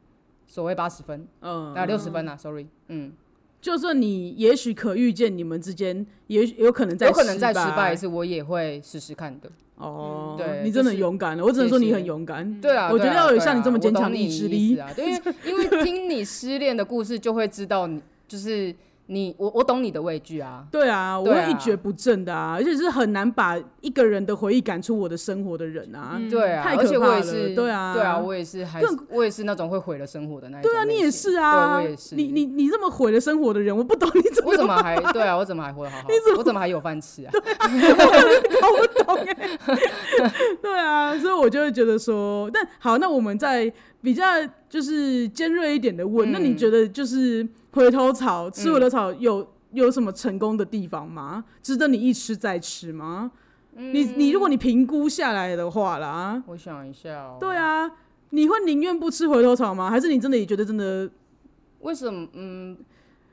[0.47, 3.11] 所谓八十分，嗯，啊六十分啊，sorry，嗯，
[3.59, 9.51] 就算你也许可预见你们之间也有可能再有可能再失败一次，我也会试试看的。
[9.77, 12.61] 哦，对你真的勇敢了，我只能说你很勇敢。
[12.61, 18.73] 对啊，我觉得要有像你这么坚强的意志力啊，因为因为听你失恋的故事，就会知道你就是。
[19.07, 27.21] 你我我懂你的畏惧啊，对啊，我会一蹶不振的啊，而且是很难把一个人的回忆赶出我的生活的人啊，对啊，太可怕了，
[27.55, 37.31] 对啊，对啊，我也是，还我也是那种会毁了生活的那一种，对啊，你也是啊，我也是，你你你这么毁了生活的人，我不懂你怎么，我怎么还对啊，我怎么还活得好好， 我怎么还有饭吃啊？
[37.31, 39.49] 搞不懂哎，
[40.61, 43.71] 对啊，所以我就会觉得说，但好，那我们在
[44.05, 44.23] 比较
[44.69, 47.45] 就是尖锐一点的问，那你觉得就是？
[47.75, 51.43] 回头草吃回头草有有什么成功的地方吗？
[51.61, 53.29] 值得你一吃再吃吗？
[53.73, 57.35] 你你如果你评估下来的话啦，我想一下哦。
[57.37, 57.91] 对啊，
[58.29, 59.89] 你会宁愿不吃回头草吗？
[59.89, 61.11] 还是你真的也觉得真的？
[61.81, 62.25] 为什么？
[62.31, 62.77] 嗯，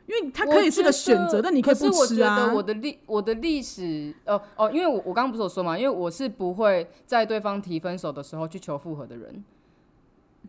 [0.07, 2.53] 因为它可以是个选择，但你可以不吃啊。
[2.53, 9.45] 我的历我的历史哦哦，因为我我刚刚不是有说嘛，因为我是不会在对方提分手的时候去求复合的人。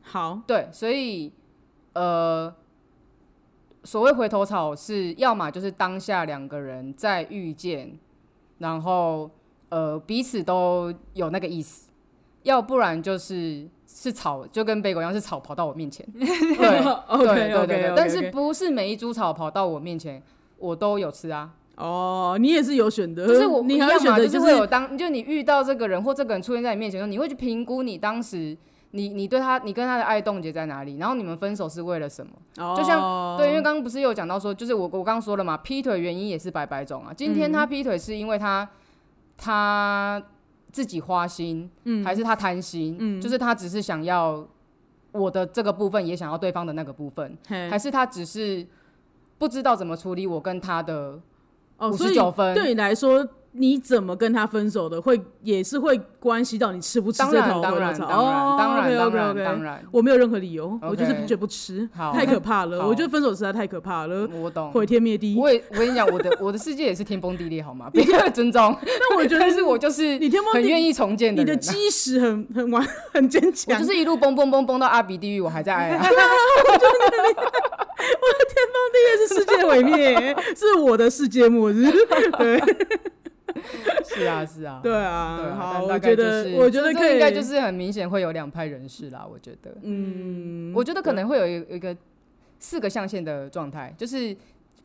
[0.03, 1.31] 好，对，所以
[1.93, 2.53] 呃。
[3.85, 7.99] 所谓回头草是，要么就是当下两个人在遇见，
[8.59, 9.29] 然后
[9.67, 11.89] 呃彼此都有那个意思，
[12.43, 16.07] 要不然就是是草，就跟贝狗一样是草跑到我面前。
[16.15, 16.25] 对
[16.55, 20.23] 对对对对，但是不是每一株草跑到我面前
[20.57, 21.53] 我都有吃啊？
[21.75, 28.57] 哦，你也是有选择，就是我你还会选择就是会有当，就你遇到这个人或这个人出现在你面前的时候，你会去评估你当时
[28.95, 32.31] 你你对他你跟他的爱冻结在哪里，然后你们分手是为了什么？
[32.59, 37.11] 哦就像对，因为刚刚不是有讲到说，就是我我刚刚说了嘛，劈腿原因也是百百种啊。
[37.11, 38.69] 今天他劈腿是因为他
[39.35, 40.21] 他
[40.71, 42.95] 自己花心，嗯还是他贪心？
[42.99, 44.45] 嗯就是他只是想要
[45.11, 48.65] 我的这个部分，也想要对方的那个部分，嘿还是他只是
[49.39, 51.19] 不知道怎么处理我跟他的
[51.77, 62.87] 哦，所以59分对你来说，你怎么跟他分手的，会也是会关系到你吃不吃这头回当然当头草哦然当然当然当然，我没有任何理由，我就是得不吃，好太可怕了。
[62.87, 64.71] 我觉得分手实在太可怕了，我懂。
[64.71, 65.35] 毁天灭地。
[65.37, 67.89] 我也我跟你讲，我的我的世界也是天崩地裂，好吗？
[67.93, 68.75] 别尊重。
[68.81, 72.83] 但我觉得但是我就是你天崩地很愿意重建你的人啊基石很很完
[73.13, 76.03] 很坚我强，就是一路崩崩崩崩到阿比地狱，我还在爱啊。
[79.15, 81.91] 这是世界毁灭，是我的世界末日。
[82.37, 82.59] 对
[84.03, 85.55] 是啊，是啊，对啊，对啊。
[85.55, 89.25] 好，但我觉得是我觉得可以，这应该就是很明显会有两派人士啦。
[89.29, 91.95] 我觉得，嗯，我觉得可能会有一一个
[92.59, 94.35] 四个象限的状态，就是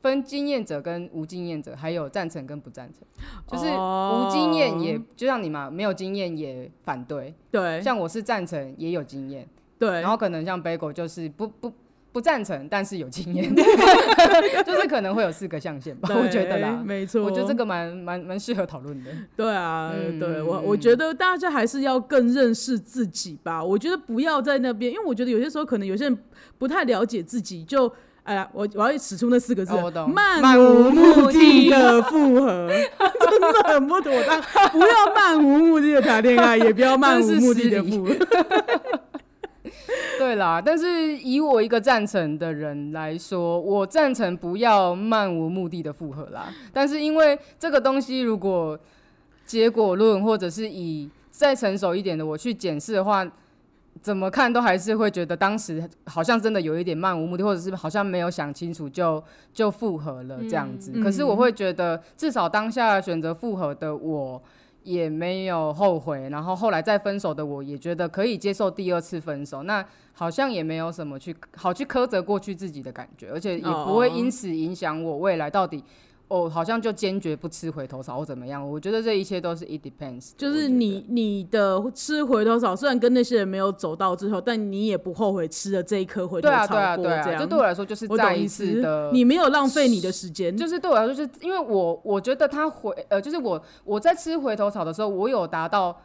[0.01, 3.03] 分经验者跟无经验者，还有赞成跟不赞成。
[3.47, 7.35] 就是无经验也就像你嘛，没有经验也反对。
[7.51, 9.47] 对像我是赞成，也有经验。
[9.79, 11.73] 对，然后可能像 Bagel 就是不不
[12.13, 13.55] 不赞成，但是有经验，
[14.65, 16.83] 就是可能会有四个象限吧，我觉得啦。
[16.85, 19.11] 没错，我觉得这个蛮蛮蛮适合讨论的。
[19.37, 23.63] 对啊，嗯对我嗯我觉得大家还是要更认识自己吧。
[23.63, 26.19] 我觉得不要在那边，因为我觉得有些时候可能有些人
[26.57, 27.93] 不太了解自己，就
[28.25, 29.73] 哎呀，我我要使出那四个字
[30.13, 32.69] 漫漫无无目的的复合，
[33.31, 34.41] 真的很不妥当。
[34.71, 38.15] 不要漫无目的的谈恋爱，也不要漫无目的的复合。
[40.19, 46.53] 对啦，但是以我一个赞成的人来说，我赞成不要漫无目的的复合啦。
[46.73, 48.79] 但是因为这个东西，如果
[49.47, 53.27] 结果论或者是以再成熟一点的我去检视的话，
[54.03, 59.23] 怎么看都还是会觉得当时好像真的有一点漫无目的，或者是好像没有想清楚就
[59.55, 60.93] 就复合了这样子。
[60.95, 64.43] 嗯可是我会觉得，至少当下选择复合的我。
[64.89, 69.85] 也没有后悔，然后后来再分手的我也觉得可以接受第二次分手，那
[70.15, 75.85] 好像也没有什么去好去苛责过去自己的感觉，而且也不会因此影响我未来到底
[76.29, 78.67] 哦，好像就坚决不吃回头草或怎么样。
[78.67, 95.99] 我觉得这一切都是 it depends，就是你你的吃回头草，虽然跟那些人没有走到最后，但你也不后悔吃了这一颗回头对啊草对啊对啊，这对我来说就是我再一次的，你没有浪费你的时间，就是对我来说，就是因为我我觉得他回呃，就是我我在吃回头草的时候，我有达到。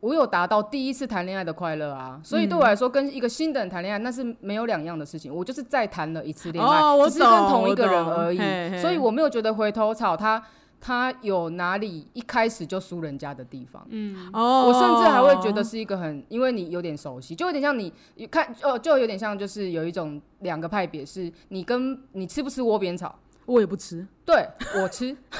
[0.00, 5.34] 我有达到第一次谈恋爱的快乐啊，所以对我来说，跟一个新的人谈恋爱那是没有两样的事情。
[5.34, 10.40] 我就是再谈了一次恋爱，哦只是跟同一个人而已嘿嘿，所以我没有觉得回头草他
[10.80, 13.84] 他有哪里一开始就输人家的地方。
[13.88, 23.12] 嗯，哦，我甚至还会觉得是一个很，因为你有点熟悉，就有点像你你看，哦，就有点像就是有一种两个派别，是你跟你吃不吃窝边草？
[23.48, 24.46] 我也不吃，对
[24.76, 25.10] 我吃，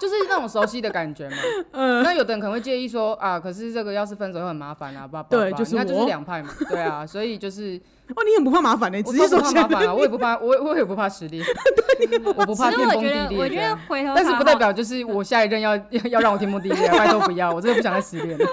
[0.00, 1.36] 就是那种熟悉的感觉嘛。
[1.70, 5.28] 嗯，那有的人可能会介意说啊，可是这个要是分手会很麻烦啊，爸爸。
[5.30, 6.06] 对就是那就是我。
[6.06, 7.80] 两派嘛，对啊，所以就是
[8.10, 11.40] 哦，你很不怕麻烦呢，我直接超不说怕麻烦啊，我也不怕，我我也不怕实力，
[12.26, 13.78] 我不怕天崩地裂，我觉得。
[13.88, 18.44] 回头但是不代表就是我下一任要要要让我天崩地裂，拜托不要，我真的不想再失恋了，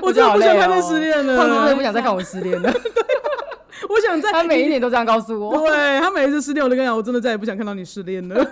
[0.00, 2.72] 我真的不想看再再失恋胖子真的不，想再看我失恋了，
[3.88, 5.56] 我想在他每一年都这样告诉我。
[5.68, 8.34] 对他每一次失恋，我都跟你讲，我真的再也不想看到你失恋了。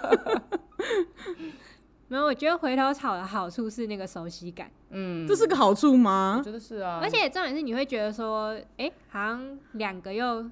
[2.09, 6.41] 没有，我觉得回头草的好处是那个熟悉感，嗯，这是个好处我吗？
[6.45, 10.45] 觉得是啊，而且重点是你会觉得说，哎、好像两个又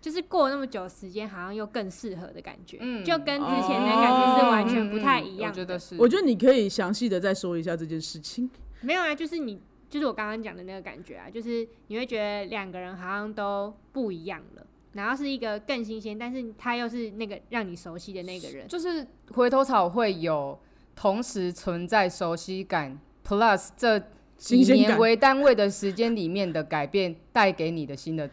[0.00, 5.60] 就是过那么久时间，好像又更适合的感觉，嗯就跟之前的感觉是完全不太一样的。
[5.60, 8.48] 我觉得是，我觉得你可以详细的再说一下这件事情。
[8.82, 9.60] 没有啊，就是你，
[9.90, 18.68] 就是我刚刚讲的那个感觉啊，就是你会觉得两个人好像都不一样了，然后是一个更新鲜，但是他又是那个让你熟悉的那个人。
[18.68, 20.56] 就是回头草会有
[20.94, 24.02] 同时存在熟悉感，plus 这以
[24.38, 28.30] 新鲜感年为单位的时间里面的改变带给你的新的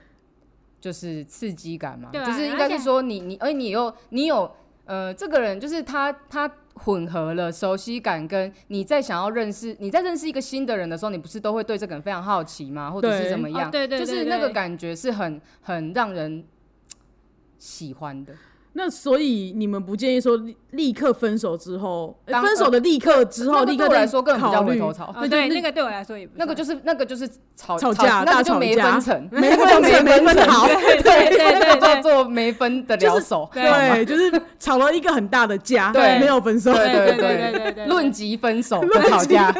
[0.79, 4.49] 就是刺激感嘛，对啊就是应该是说你你，而你又你有
[4.85, 6.47] 呃这个人就是他他
[6.77, 12.91] 混合了熟悉感跟你在想要认识你在认识一个新的人的时候，你不是都会对这个人非常好奇吗？
[12.91, 13.71] 或者是怎么样？
[13.71, 16.45] 对对就是那个感觉是很很让人
[17.57, 18.33] 喜欢的。
[18.79, 36.19] 那所以你们不建议说立立刻分手之后，分手的立刻之后，立刻来说根本不叫考虑回头对，那个对我来说也不那个就是那个就是吵吵架那个就没大吵架分成，没分成 没分成 好，对对对那个叫做没分的了手，对就是吵了一个很大的架，对。
[36.19, 37.17] 没有分手，对对对。
[37.17, 39.51] 对对对，论及分手 的吵架，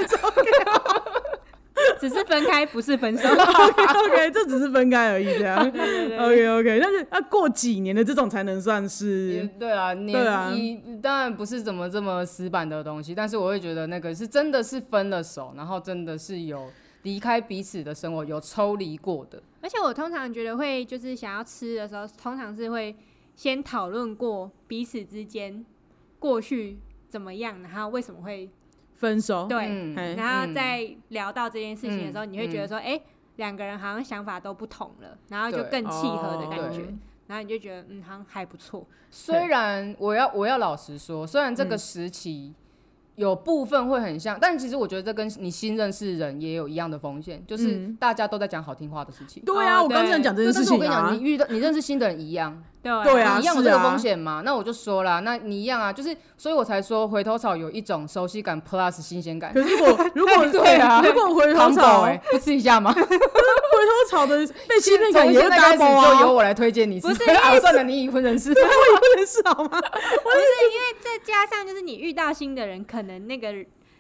[2.00, 3.28] 只是分开，不是分手。
[3.30, 5.60] OK，这只是分开而已，这样。
[5.72, 16.70] 对对对 OK OK，但是要过几年的这种才能算是对啊，你啊年一当然不是怎么这么死板的东西，但是我会觉得那个是真的是分了手，然后真的是有
[17.04, 19.42] 离开彼此的生活，有抽离过的。
[19.62, 22.96] 而且我通常觉得会就是想要吃的时候，通常是会
[23.36, 25.66] 先讨论过彼此之间
[26.20, 26.78] 过去
[27.10, 28.50] 怎么样，然后为什么会
[28.98, 29.48] 分手。
[29.48, 30.54] 对，然后嗯。
[30.54, 33.00] 再聊到这件事情的时候，嗯你会觉得说，哎、
[33.38, 36.82] 两个人好像想法都不同了，然后就更契合的感哦觉，
[37.28, 38.86] 然后你就觉得嗯，好像还不错。
[39.10, 42.54] 虽然我要我要老实说，虽然这个时期
[43.18, 49.42] 有部分会很像，但其实我觉得这跟你新认识人也有一样的风险，就是嗯大家都在讲好听话的事情。
[49.44, 51.24] 对啊，哦我刚正在讲这件对但是我跟你讲，事情啊你。
[51.24, 54.44] 遇到你认识新的人一样，对啊你一样有这个风险嘛？
[54.46, 59.52] 那我就说啦，那你一样啊，就是所以我才说回头草有一种熟悉感 plus 新鲜感。
[59.52, 62.94] 可是如果如果 对啊如果回头草哎，不吃一下吗？
[63.78, 67.08] 回头草的被欺骗感从也会现在开始 double 啊，就由我来推荐你 吃。
[67.08, 68.50] 不是啊，算了，你已婚人士。
[68.52, 69.70] 我已婚人士好吗？
[69.70, 70.38] 不是
[70.72, 73.54] 因为再加上就是你遇到新的人，可能那个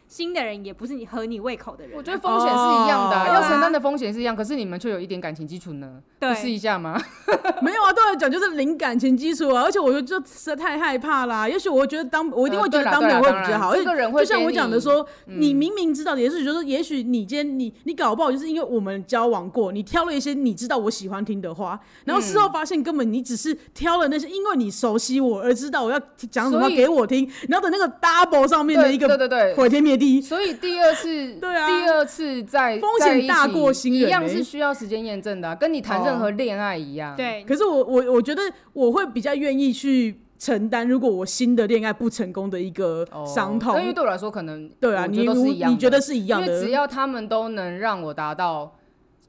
[0.07, 1.97] 新的人也不是你合你胃口的人啊。
[1.97, 6.99] 我觉得风险是一样的啊，哦要承担的风险是一样，可是你们却有一点感情基础呢，对不试一下吗？
[7.61, 11.47] 没有啊，对我来讲就是零感情基础啊，而且我就实在太害怕啦。
[11.47, 25.99] 也许我觉得当我一定会觉得当朋友会比较好，当然这个人会就像我讲的说，嗯你明明知道，也是觉得说，也许你今天你你搞不好就是因为我们交往过，你挑了一些你知道我喜欢听的话，然后嗯事后发现根本你只是挑了那些因为你熟悉我而知道我要
[26.31, 30.21] 讲什么给我听，然后的那个 double 上面的一个对对对，毁天灭地。
[30.21, 38.41] 所以第二次， 对啊第二次在风险大过新人欸一样是需要时间验证的啊、跟你谈任何恋爱一样。，对，可是我我我觉得
[38.73, 43.73] 我会比较愿意去承担，如果我新的恋爱不成功的一个伤痛。
[43.75, 46.47] 哦因为对我来说，可能对啊，我你觉得都是一样你觉得是一样的？
[46.47, 48.75] 因为只要他们都能让我达到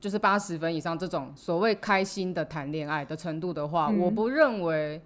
[0.01, 5.01] 就是八十分以上这种所谓开心的谈恋爱的程度的话，嗯我不认为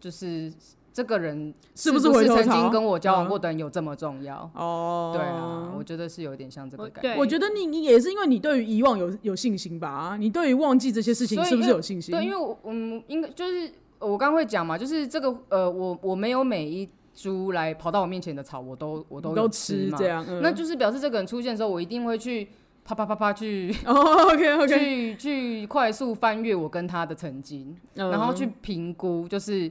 [0.00, 0.52] 就是
[0.92, 4.50] 这个人是不是回头曾经跟我交往嗯过的人有这么重要。
[4.54, 7.16] 哦，对啊，我觉得是有点像这个感觉。
[7.18, 10.16] 我觉得你你也是因为你对于遗忘有有信心吧？
[10.18, 12.14] 你对于忘记这些事情是不是有信心？
[12.14, 22.48] 对，因为我嗯，应该就是我刚刚会讲嘛，就是这个呃，我我没有每一株来跑到我面前的草，我都我都都吃嘛这样嗯那就是表示这个人出现的时候，我一定会去
[22.84, 23.94] 啪啪啪啪去 哦
[24.32, 29.70] ，OK OK， 去去快速翻阅我跟他的曾经，嗯然后去评估，就是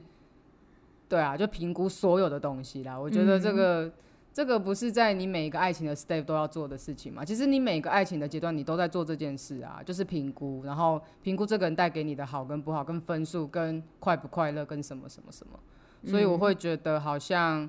[1.12, 2.98] 对啊，就评估所有的东西啦。
[2.98, 3.92] 我觉得这个、嗯
[4.32, 7.22] 这个不是在你每一个爱情的 step 都要做的事情嘛？
[7.22, 15.60] 其实你每个爱情的阶段，你都在做这件事啊，就是评估，然后评估这个人带给你的好跟不好，跟分数，跟快不快乐，跟什么什么什么。
[16.02, 17.68] 所以我会觉得好像。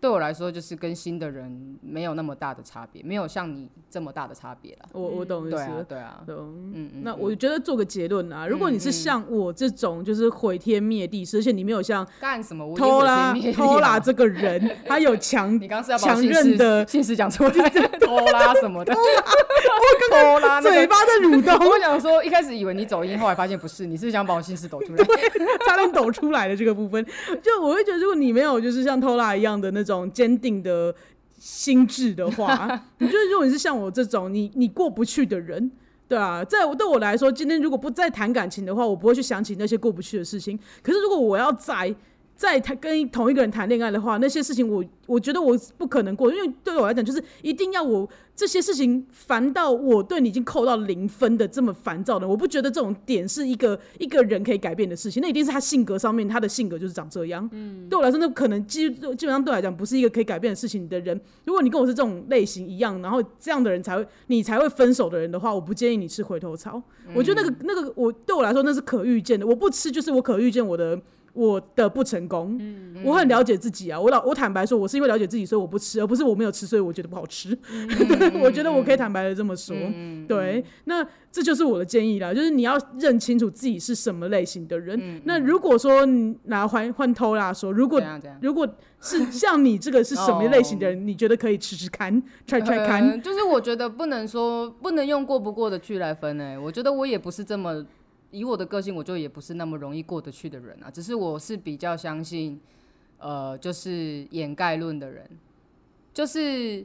[0.00, 4.88] 对我来说，就是跟新的人没有那么大的差别，没有像你这么大的差别了。
[4.92, 5.86] 我我懂意对啊，思。
[5.88, 6.36] 对啊，懂
[6.74, 7.02] 嗯嗯。
[7.02, 12.76] 那嗯我觉得做个结论啊，如果你是嗯像我这种就是毁天灭地，而且你没有像干什么？
[12.76, 17.70] 偷拉毁天灭地偷拉啊这个人，他有强 你刚刚是要强韧的姓氏讲出来，
[18.00, 20.70] 偷拉什么的，偷拉那个。
[20.76, 25.04] 嘴巴在蠕动， 我想说，一开始以为你走音，后来发现不是，你是想把我姓氏抖出来？
[25.66, 27.04] 差点抖出来的这个部分，
[27.42, 30.94] 就我会觉得，如果你没有就是像偷拉一样的那种坚定的
[31.38, 32.68] 心智的话，
[32.98, 35.70] 你觉得如果你是像我这种你你过不去的人。
[36.08, 40.56] 对啊，在我对我来说，今天如果不再谈感情的话，我不会去想起那些过不去的事情。
[40.80, 41.92] 可是如果我要再
[42.36, 57.48] 再谈跟同一个人谈恋爱的话，那些事情我我觉得我不可能过，因为对我来讲，就是一定要我这些事情烦到我对你已经扣到零分的这么烦躁的，我不觉得这种点是一个一个人可以改变的事情，那一定是他性格上面，他的性格就是长这样。
[57.52, 61.18] 嗯，对我来说，那可能基基本上对我来讲不是一个可以改变的事情的人。
[61.44, 66.82] 如果你跟我是这种类型一样，然后这样的人才会你才会分手的人的话，我不建议你吃回头草。
[67.14, 71.00] 我觉得那个那个我对我来说那是可预见的，我不吃就是我可预见我的。
[71.36, 72.58] 我的不成功，
[73.04, 74.00] 我很了解自己啊。
[74.00, 77.54] 我老我坦白说，我是因为了解自己，所以我不吃，而不是我没有吃，所以我觉得不好吃。
[77.64, 79.76] 对，我觉得我可以坦白的这么说。
[80.26, 85.20] 对，那这就是我的建议啦，就是你要认清楚自己是什么类型的人。
[85.24, 88.02] 那如果说你拿换换偷啦说，如果？
[88.40, 88.66] 如果
[89.00, 92.10] 是像你这个是什么类型的人，你觉得可以吃吃看
[92.46, 93.06] ，try try 看。
[93.10, 97.84] 呃就是我觉得不能说不能用过不过的去来分诶、我觉得我也不是这么
[98.30, 100.90] 以我的个性，我就也不是那么容易过得去的人啊。
[100.90, 102.60] 只是我是比较相信，
[103.18, 105.28] 呃，就是掩盖论的人，
[106.14, 106.84] 就是。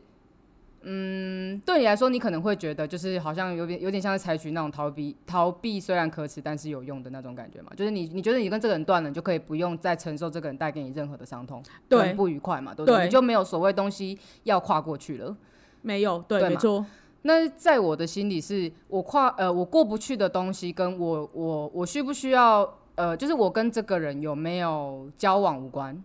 [0.84, 7.72] 嗯，对你来说，你可能会觉得就是好像有点有点像是采取那种逃避逃避，虽然可耻，但是有用的那种感觉嘛。
[7.78, 13.04] 就是你你觉得你跟这个人断了，你就可以不用再承受这个人带给你任何的伤痛，对不愉快嘛，对不对？
[13.04, 15.38] 你就没有所谓东西要跨过去了。
[15.84, 16.84] 没有，对，对没错，
[17.24, 26.04] 那在我的心里是，我跨呃我过不去的东西，跟我我我需不需要呃，就是我跟这个人有没有交往无关。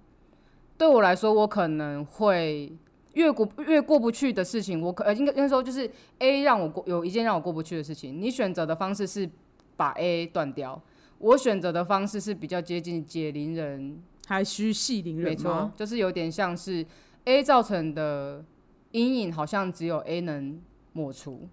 [0.79, 2.71] 对我来说，我可能会
[3.15, 9.29] 越过越过不去的事情，我可呃应该应该说就是 A 让我过有一件让我过不去的事情，你选择的方式是
[9.75, 10.79] 把 A 断掉，
[11.19, 16.85] 我选择的方式是比较接近解铃人还需系铃人没错？，就是有点像是
[17.25, 18.45] A 造成的
[18.91, 20.61] 阴影，好像只有 A 能
[20.97, 21.47] 抹除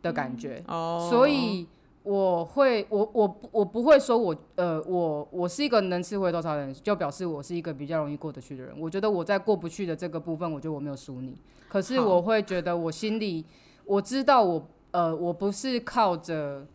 [0.00, 0.64] 的感觉。
[0.66, 1.66] 哦，所以
[2.02, 8.74] 我会，我我我不会说我呃我我是一个能吃回头草的人，就表示我是一个比较容易过得去的人。
[8.80, 11.36] 我觉得我在过不去的这个部分，我觉得我没有输你，
[11.68, 13.44] 可是我会觉得我心里
[13.84, 16.66] 我知道我呃我不是靠着，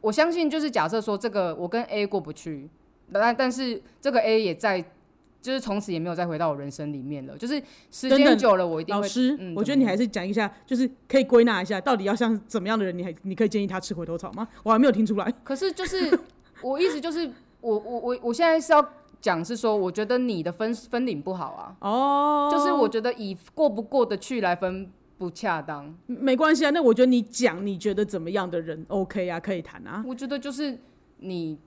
[0.00, 2.68] 我相信就是假设说这个我跟 A 过不去，
[3.12, 4.84] 但但是这个 A 也在。
[5.40, 7.36] 就是从此也没有再回到我人生里面了。
[7.36, 9.00] 就是时间久了，我一定会。
[9.00, 14.46] 老师，嗯我觉得你还是讲一下，就是可以归纳一下，到底要像怎么样的人，你还你可以建议他吃回头草吗？
[14.62, 15.32] 我还没有听出来。
[15.42, 16.18] 可是就是
[16.62, 17.30] 我意思就是，
[17.60, 18.86] 我我我我现在是要
[19.20, 25.94] 讲是说，我觉得你的分分领不好啊，哦，就是我觉得以过不过得去来分不恰当。
[26.06, 26.70] 没关系啊。
[26.70, 30.04] 那我觉得你讲你觉得怎么样的人 OK 啊，可以谈啊。
[30.06, 30.78] 我觉得就是
[31.18, 31.58] 你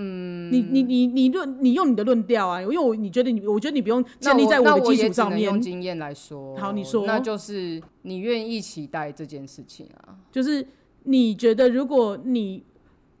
[0.00, 6.56] 你你你你论你用你的论调啊，因为我你觉得你，我觉得你不用建立在我的基础上面用，经验来说。
[6.56, 10.16] 好你说那就是你愿意期待这件事情啊。
[10.30, 10.66] 就是
[11.04, 12.64] 你觉得如果你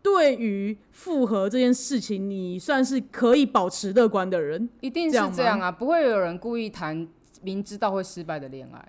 [0.02, 7.06] 对于复合这件事情，你算是可以保持乐观的人，一定是这样啊，不会有人故意谈
[7.42, 8.88] 明知道会失败的恋爱，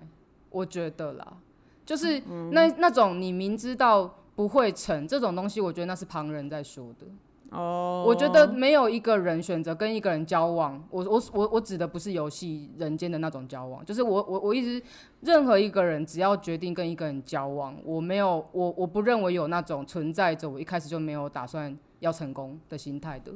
[0.50, 1.36] 我觉得啦，
[1.84, 7.06] 就是嗯那、那种你明知道不会成这种东西，我觉得那是旁人在说的。
[7.52, 14.82] 哦，我觉得没有一个人选择跟一个人交往，我我我我指的不是游戏人间的那种交往，就是我我我一直
[15.20, 23.32] 任何一个人只要决定跟一个人交往，我没有我我不认为有那种存在着我一开始就没有打算要成功的心态的。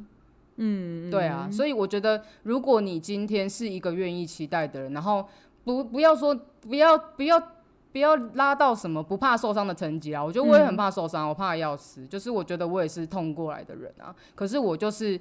[0.57, 5.27] 嗯，对啊，所以我觉得如果你今天是一个愿意期待的人，然后
[5.65, 7.39] 不不要说不要不要
[7.97, 10.23] 不要拉到什么不怕受伤的层级啊！
[10.23, 12.07] 我觉得我也很怕受伤，我怕要死。
[12.07, 15.19] 就是我觉得我也是痛过来的人啊，可是我就是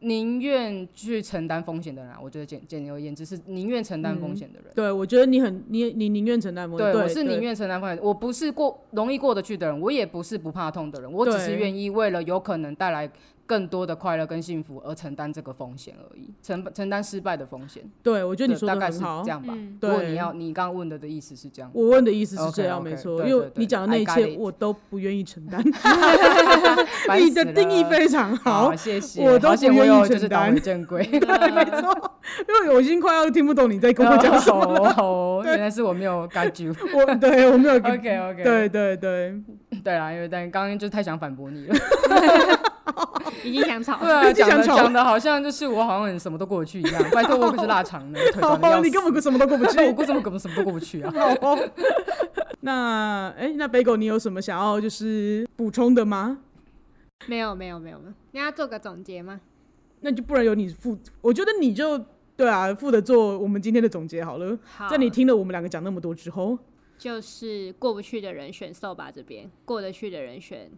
[0.00, 2.18] 宁愿去承担风险的人啊。
[2.20, 4.72] 我觉得简简而言之是宁愿承担风险的人。
[4.74, 13.08] 对我觉得你很你你宁愿承担风险，对，对，我是宁愿承担风险，我不是过容易过得去的人，我也不是不怕痛的人，我只是愿意为了有可能带来
[13.48, 17.82] 更多的快乐跟幸福而承担这个风险而已，承承担失败的风险。
[18.02, 19.24] 对我觉得你说的大概是这。
[19.28, 19.54] 样吧。
[19.56, 25.62] 嗯如果你要你刚刚问的的意思是这样，我问的意思是这样没错，因为你讲的那一切我都不愿意承担。
[27.18, 31.02] 你的定义非常好，谢谢，我都不愿意我有就是承担倒回正规。
[31.08, 35.42] 对，没 错，因为我已经快要听不懂你在跟我讲什么了。
[35.44, 36.74] 原来是我没有 got you。
[36.94, 39.34] 我对我没有 OK OK，对对对，
[39.82, 41.76] 对啦，因为但刚刚就太想反驳你了。
[43.44, 47.02] 已经想吵对啊，讲的讲的好像就是我好像什么都过得去一样。
[47.12, 48.88] 拜托，我可是腊肠的，腿短的好，要死。
[48.88, 49.78] 你根本什么都过不去。
[49.86, 51.12] 我根本根本什么都过不去啊。
[51.14, 51.58] 好哦，
[52.60, 56.38] 那哎、那北狗，你有什么想要就是补充的吗？
[57.26, 59.40] 没有没有没有没有，你要做个总结吗？
[60.00, 61.98] 那就不然由你负，我觉得你就
[62.36, 64.56] 对啊，负责做我们今天的总结好了。
[64.64, 66.56] 好，在你听了我们两个讲那么多之后，
[66.96, 70.70] 就是过不去的人选瘦吧这边，过得去的人选，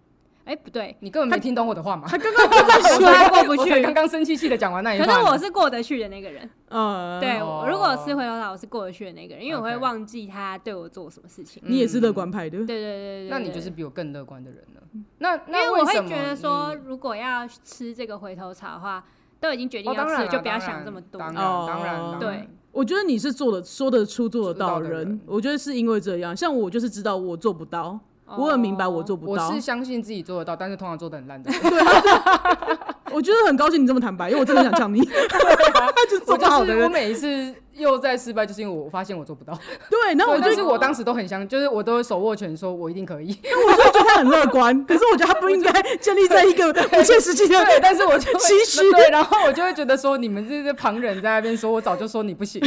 [0.51, 2.09] 哎、不对，你根本没听懂我的话嘛？
[2.09, 3.80] 他刚刚不在 我说，才过不去。
[3.82, 5.12] 刚刚生气气的讲完那一话呢。
[5.12, 11.62] 可是我是过得去的那个人，嗯，对，如果吃回头草，我是过得去的那个人，因为我会忘记他对我做什么事情。
[11.64, 12.59] 你也是乐观派的。
[12.59, 14.82] 对，对对对对，那你就是比我更乐观的人了。
[15.18, 19.05] 那因那为我会觉得说，如果要吃这个回头草的话，
[19.38, 21.18] 都已经决定哦，要吃，就不要想这么多。
[21.20, 22.48] 当哦然当然，对。
[22.72, 26.36] 我觉得你是做的说得出做得到人，我觉得是因为这样。
[26.36, 27.98] 像我就是知道我做不到，
[28.37, 29.61] 我很明白我做不到我是。
[29.61, 31.51] 相信自己做得到，但是通常做的很烂的。
[33.12, 36.91] 我觉得很高兴你这么坦白，因为我真的想呛你， 他就是做我就是我不好的人。
[36.91, 39.53] 每一次又在失败，就是因为我发现我做不到。
[39.91, 43.37] 对，然后我就是我当时都很相，就是我都会手握拳，说我一定可以。
[43.66, 47.64] 我就会觉得他很乐观，可是我觉得他不应该建立在一个不切实际的。
[47.64, 52.62] 对，但是我就唏嘘对，然后我就会觉得说，你们这些旁人在那边说，我早就说你不行。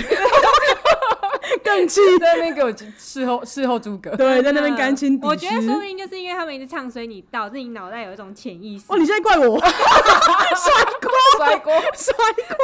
[1.75, 4.15] 跟生气， 在那边给我事后事后诸葛。
[4.15, 8.85] 对，在那边干亲我觉得说不定就是因为他们一直唱衰你，导致你脑袋有一种潜意识。
[8.87, 9.67] 哦，你现在怪我， 帅
[11.01, 12.13] 锅，帅锅，帅
[12.47, 12.55] 锅。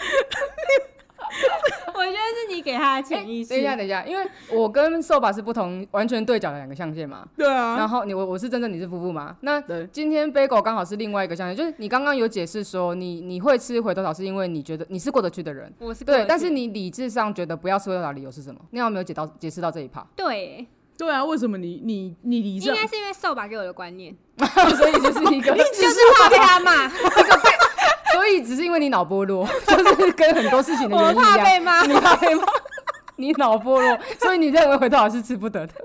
[2.00, 3.50] 我觉得是你给他的潜意识。
[3.50, 7.26] 等一下，等一下，因为我跟瘦把是不同，完全对角的两个象限嘛。
[7.36, 7.76] 对啊。
[7.76, 9.36] 然后你我我是真正，你是夫妇嘛？
[9.42, 9.60] 那
[9.92, 15.72] 今天 bagel 刚好是另外一个象限，就是你刚刚有解释说，你你会吃回头草是因为你觉得你是过得去的人。
[15.78, 18.60] 我是对，但是你理智上觉得不要吃回头草，理由是什么？
[18.70, 20.06] 你有没有解到解释到这一趴？
[20.16, 20.66] 对。
[20.96, 22.68] 对啊，为什么你你你理智？
[22.68, 24.14] 应该是因为瘦吧给我的观念，
[24.76, 26.86] 所以就是一个， 就是怕被他骂。
[28.12, 31.32] 所以只是因为你脑波弱， 就是跟很多事情的原因一样。
[31.32, 32.44] 我怕被骂，你怕被骂，
[33.16, 35.72] 你脑波弱，所以你认为回头草是吃不得的。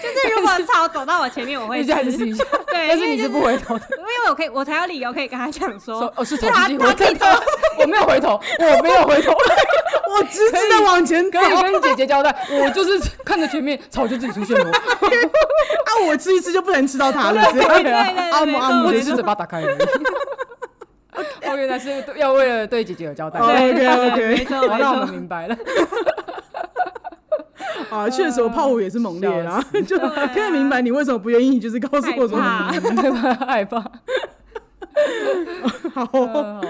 [0.00, 2.44] 就是如果草走到我前面，我会试一下。
[2.68, 7.26] 对，但是你是不回头的，因为我可以，我才有理由可以跟他讲说，哦，是他他回头，
[7.78, 9.32] 我没有回头，我没有回头，
[10.10, 11.40] 我直直的往前走。
[11.40, 14.70] 可以跟姐姐交代，我就是看着前面草就自己出现了。
[14.70, 17.92] 啊，我吃一次就不能吃到它了，对对对，
[18.30, 19.78] 阿姆阿姆，我只是嘴巴打开而已。
[21.14, 23.38] 哦，原来是要为了对姐姐有交代。
[23.40, 25.56] OK OK，没错，那我们明白了。
[27.90, 32.42] 啊，确实我炮火也是猛烈啦，就可以 明白你为什么不愿意，就是告诉我什么
[33.46, 33.78] 害怕。
[35.92, 36.60] 好，好，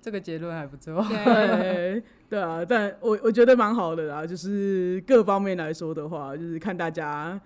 [0.00, 1.04] 这个结论还不错。
[1.08, 7.40] 对，对啊，但我我觉得蛮好的啦，就是各方面来说的话，就是看大家。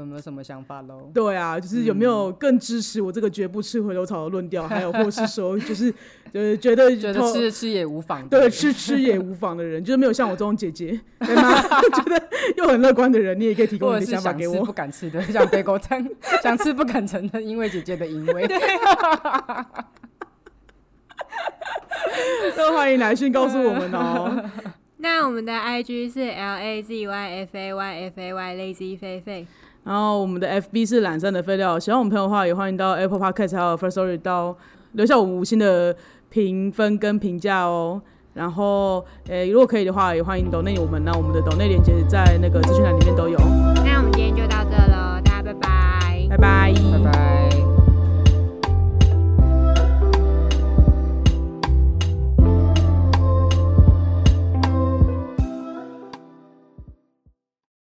[0.00, 1.10] 有没有什么想法喽？
[1.14, 4.68] 对啊，就是有没有更支持我这个绝不吃回头草的论调？
[4.68, 5.90] 还有或是说，就是
[6.32, 11.62] 就是觉得觉得吃吃也无妨，对，吃吃也无妨的人，就是没有像我这种姐姐，对吗？
[11.94, 12.22] 觉得
[12.56, 14.64] 又很乐观的人，你也可以提供你的想法给我。
[14.64, 16.06] 不敢吃的，想背锅餐，
[16.42, 18.46] 想吃不敢承认，因为姐姐的淫威。
[22.54, 24.44] 都欢迎来信告诉我们哦。
[24.98, 29.46] 那我们的 I G 是 L A Z Y F A Y F A Y Lazy 菲菲。
[29.86, 34.56] 然后我们的 FB 是懒散的废料，喜欢我们朋友的话，也欢迎到 Apple Podcast 还有 First Story 到
[34.92, 35.96] 留下我们五星的
[36.28, 38.02] 评分跟评价哦。
[38.34, 41.02] 然后，诶、如果可以的话，也欢迎抖内我们。
[41.04, 43.38] 那我们的抖内链接在那个资讯栏里面都有。
[43.38, 47.45] 那我们今天就到这喽，大家拜拜，拜拜，拜拜。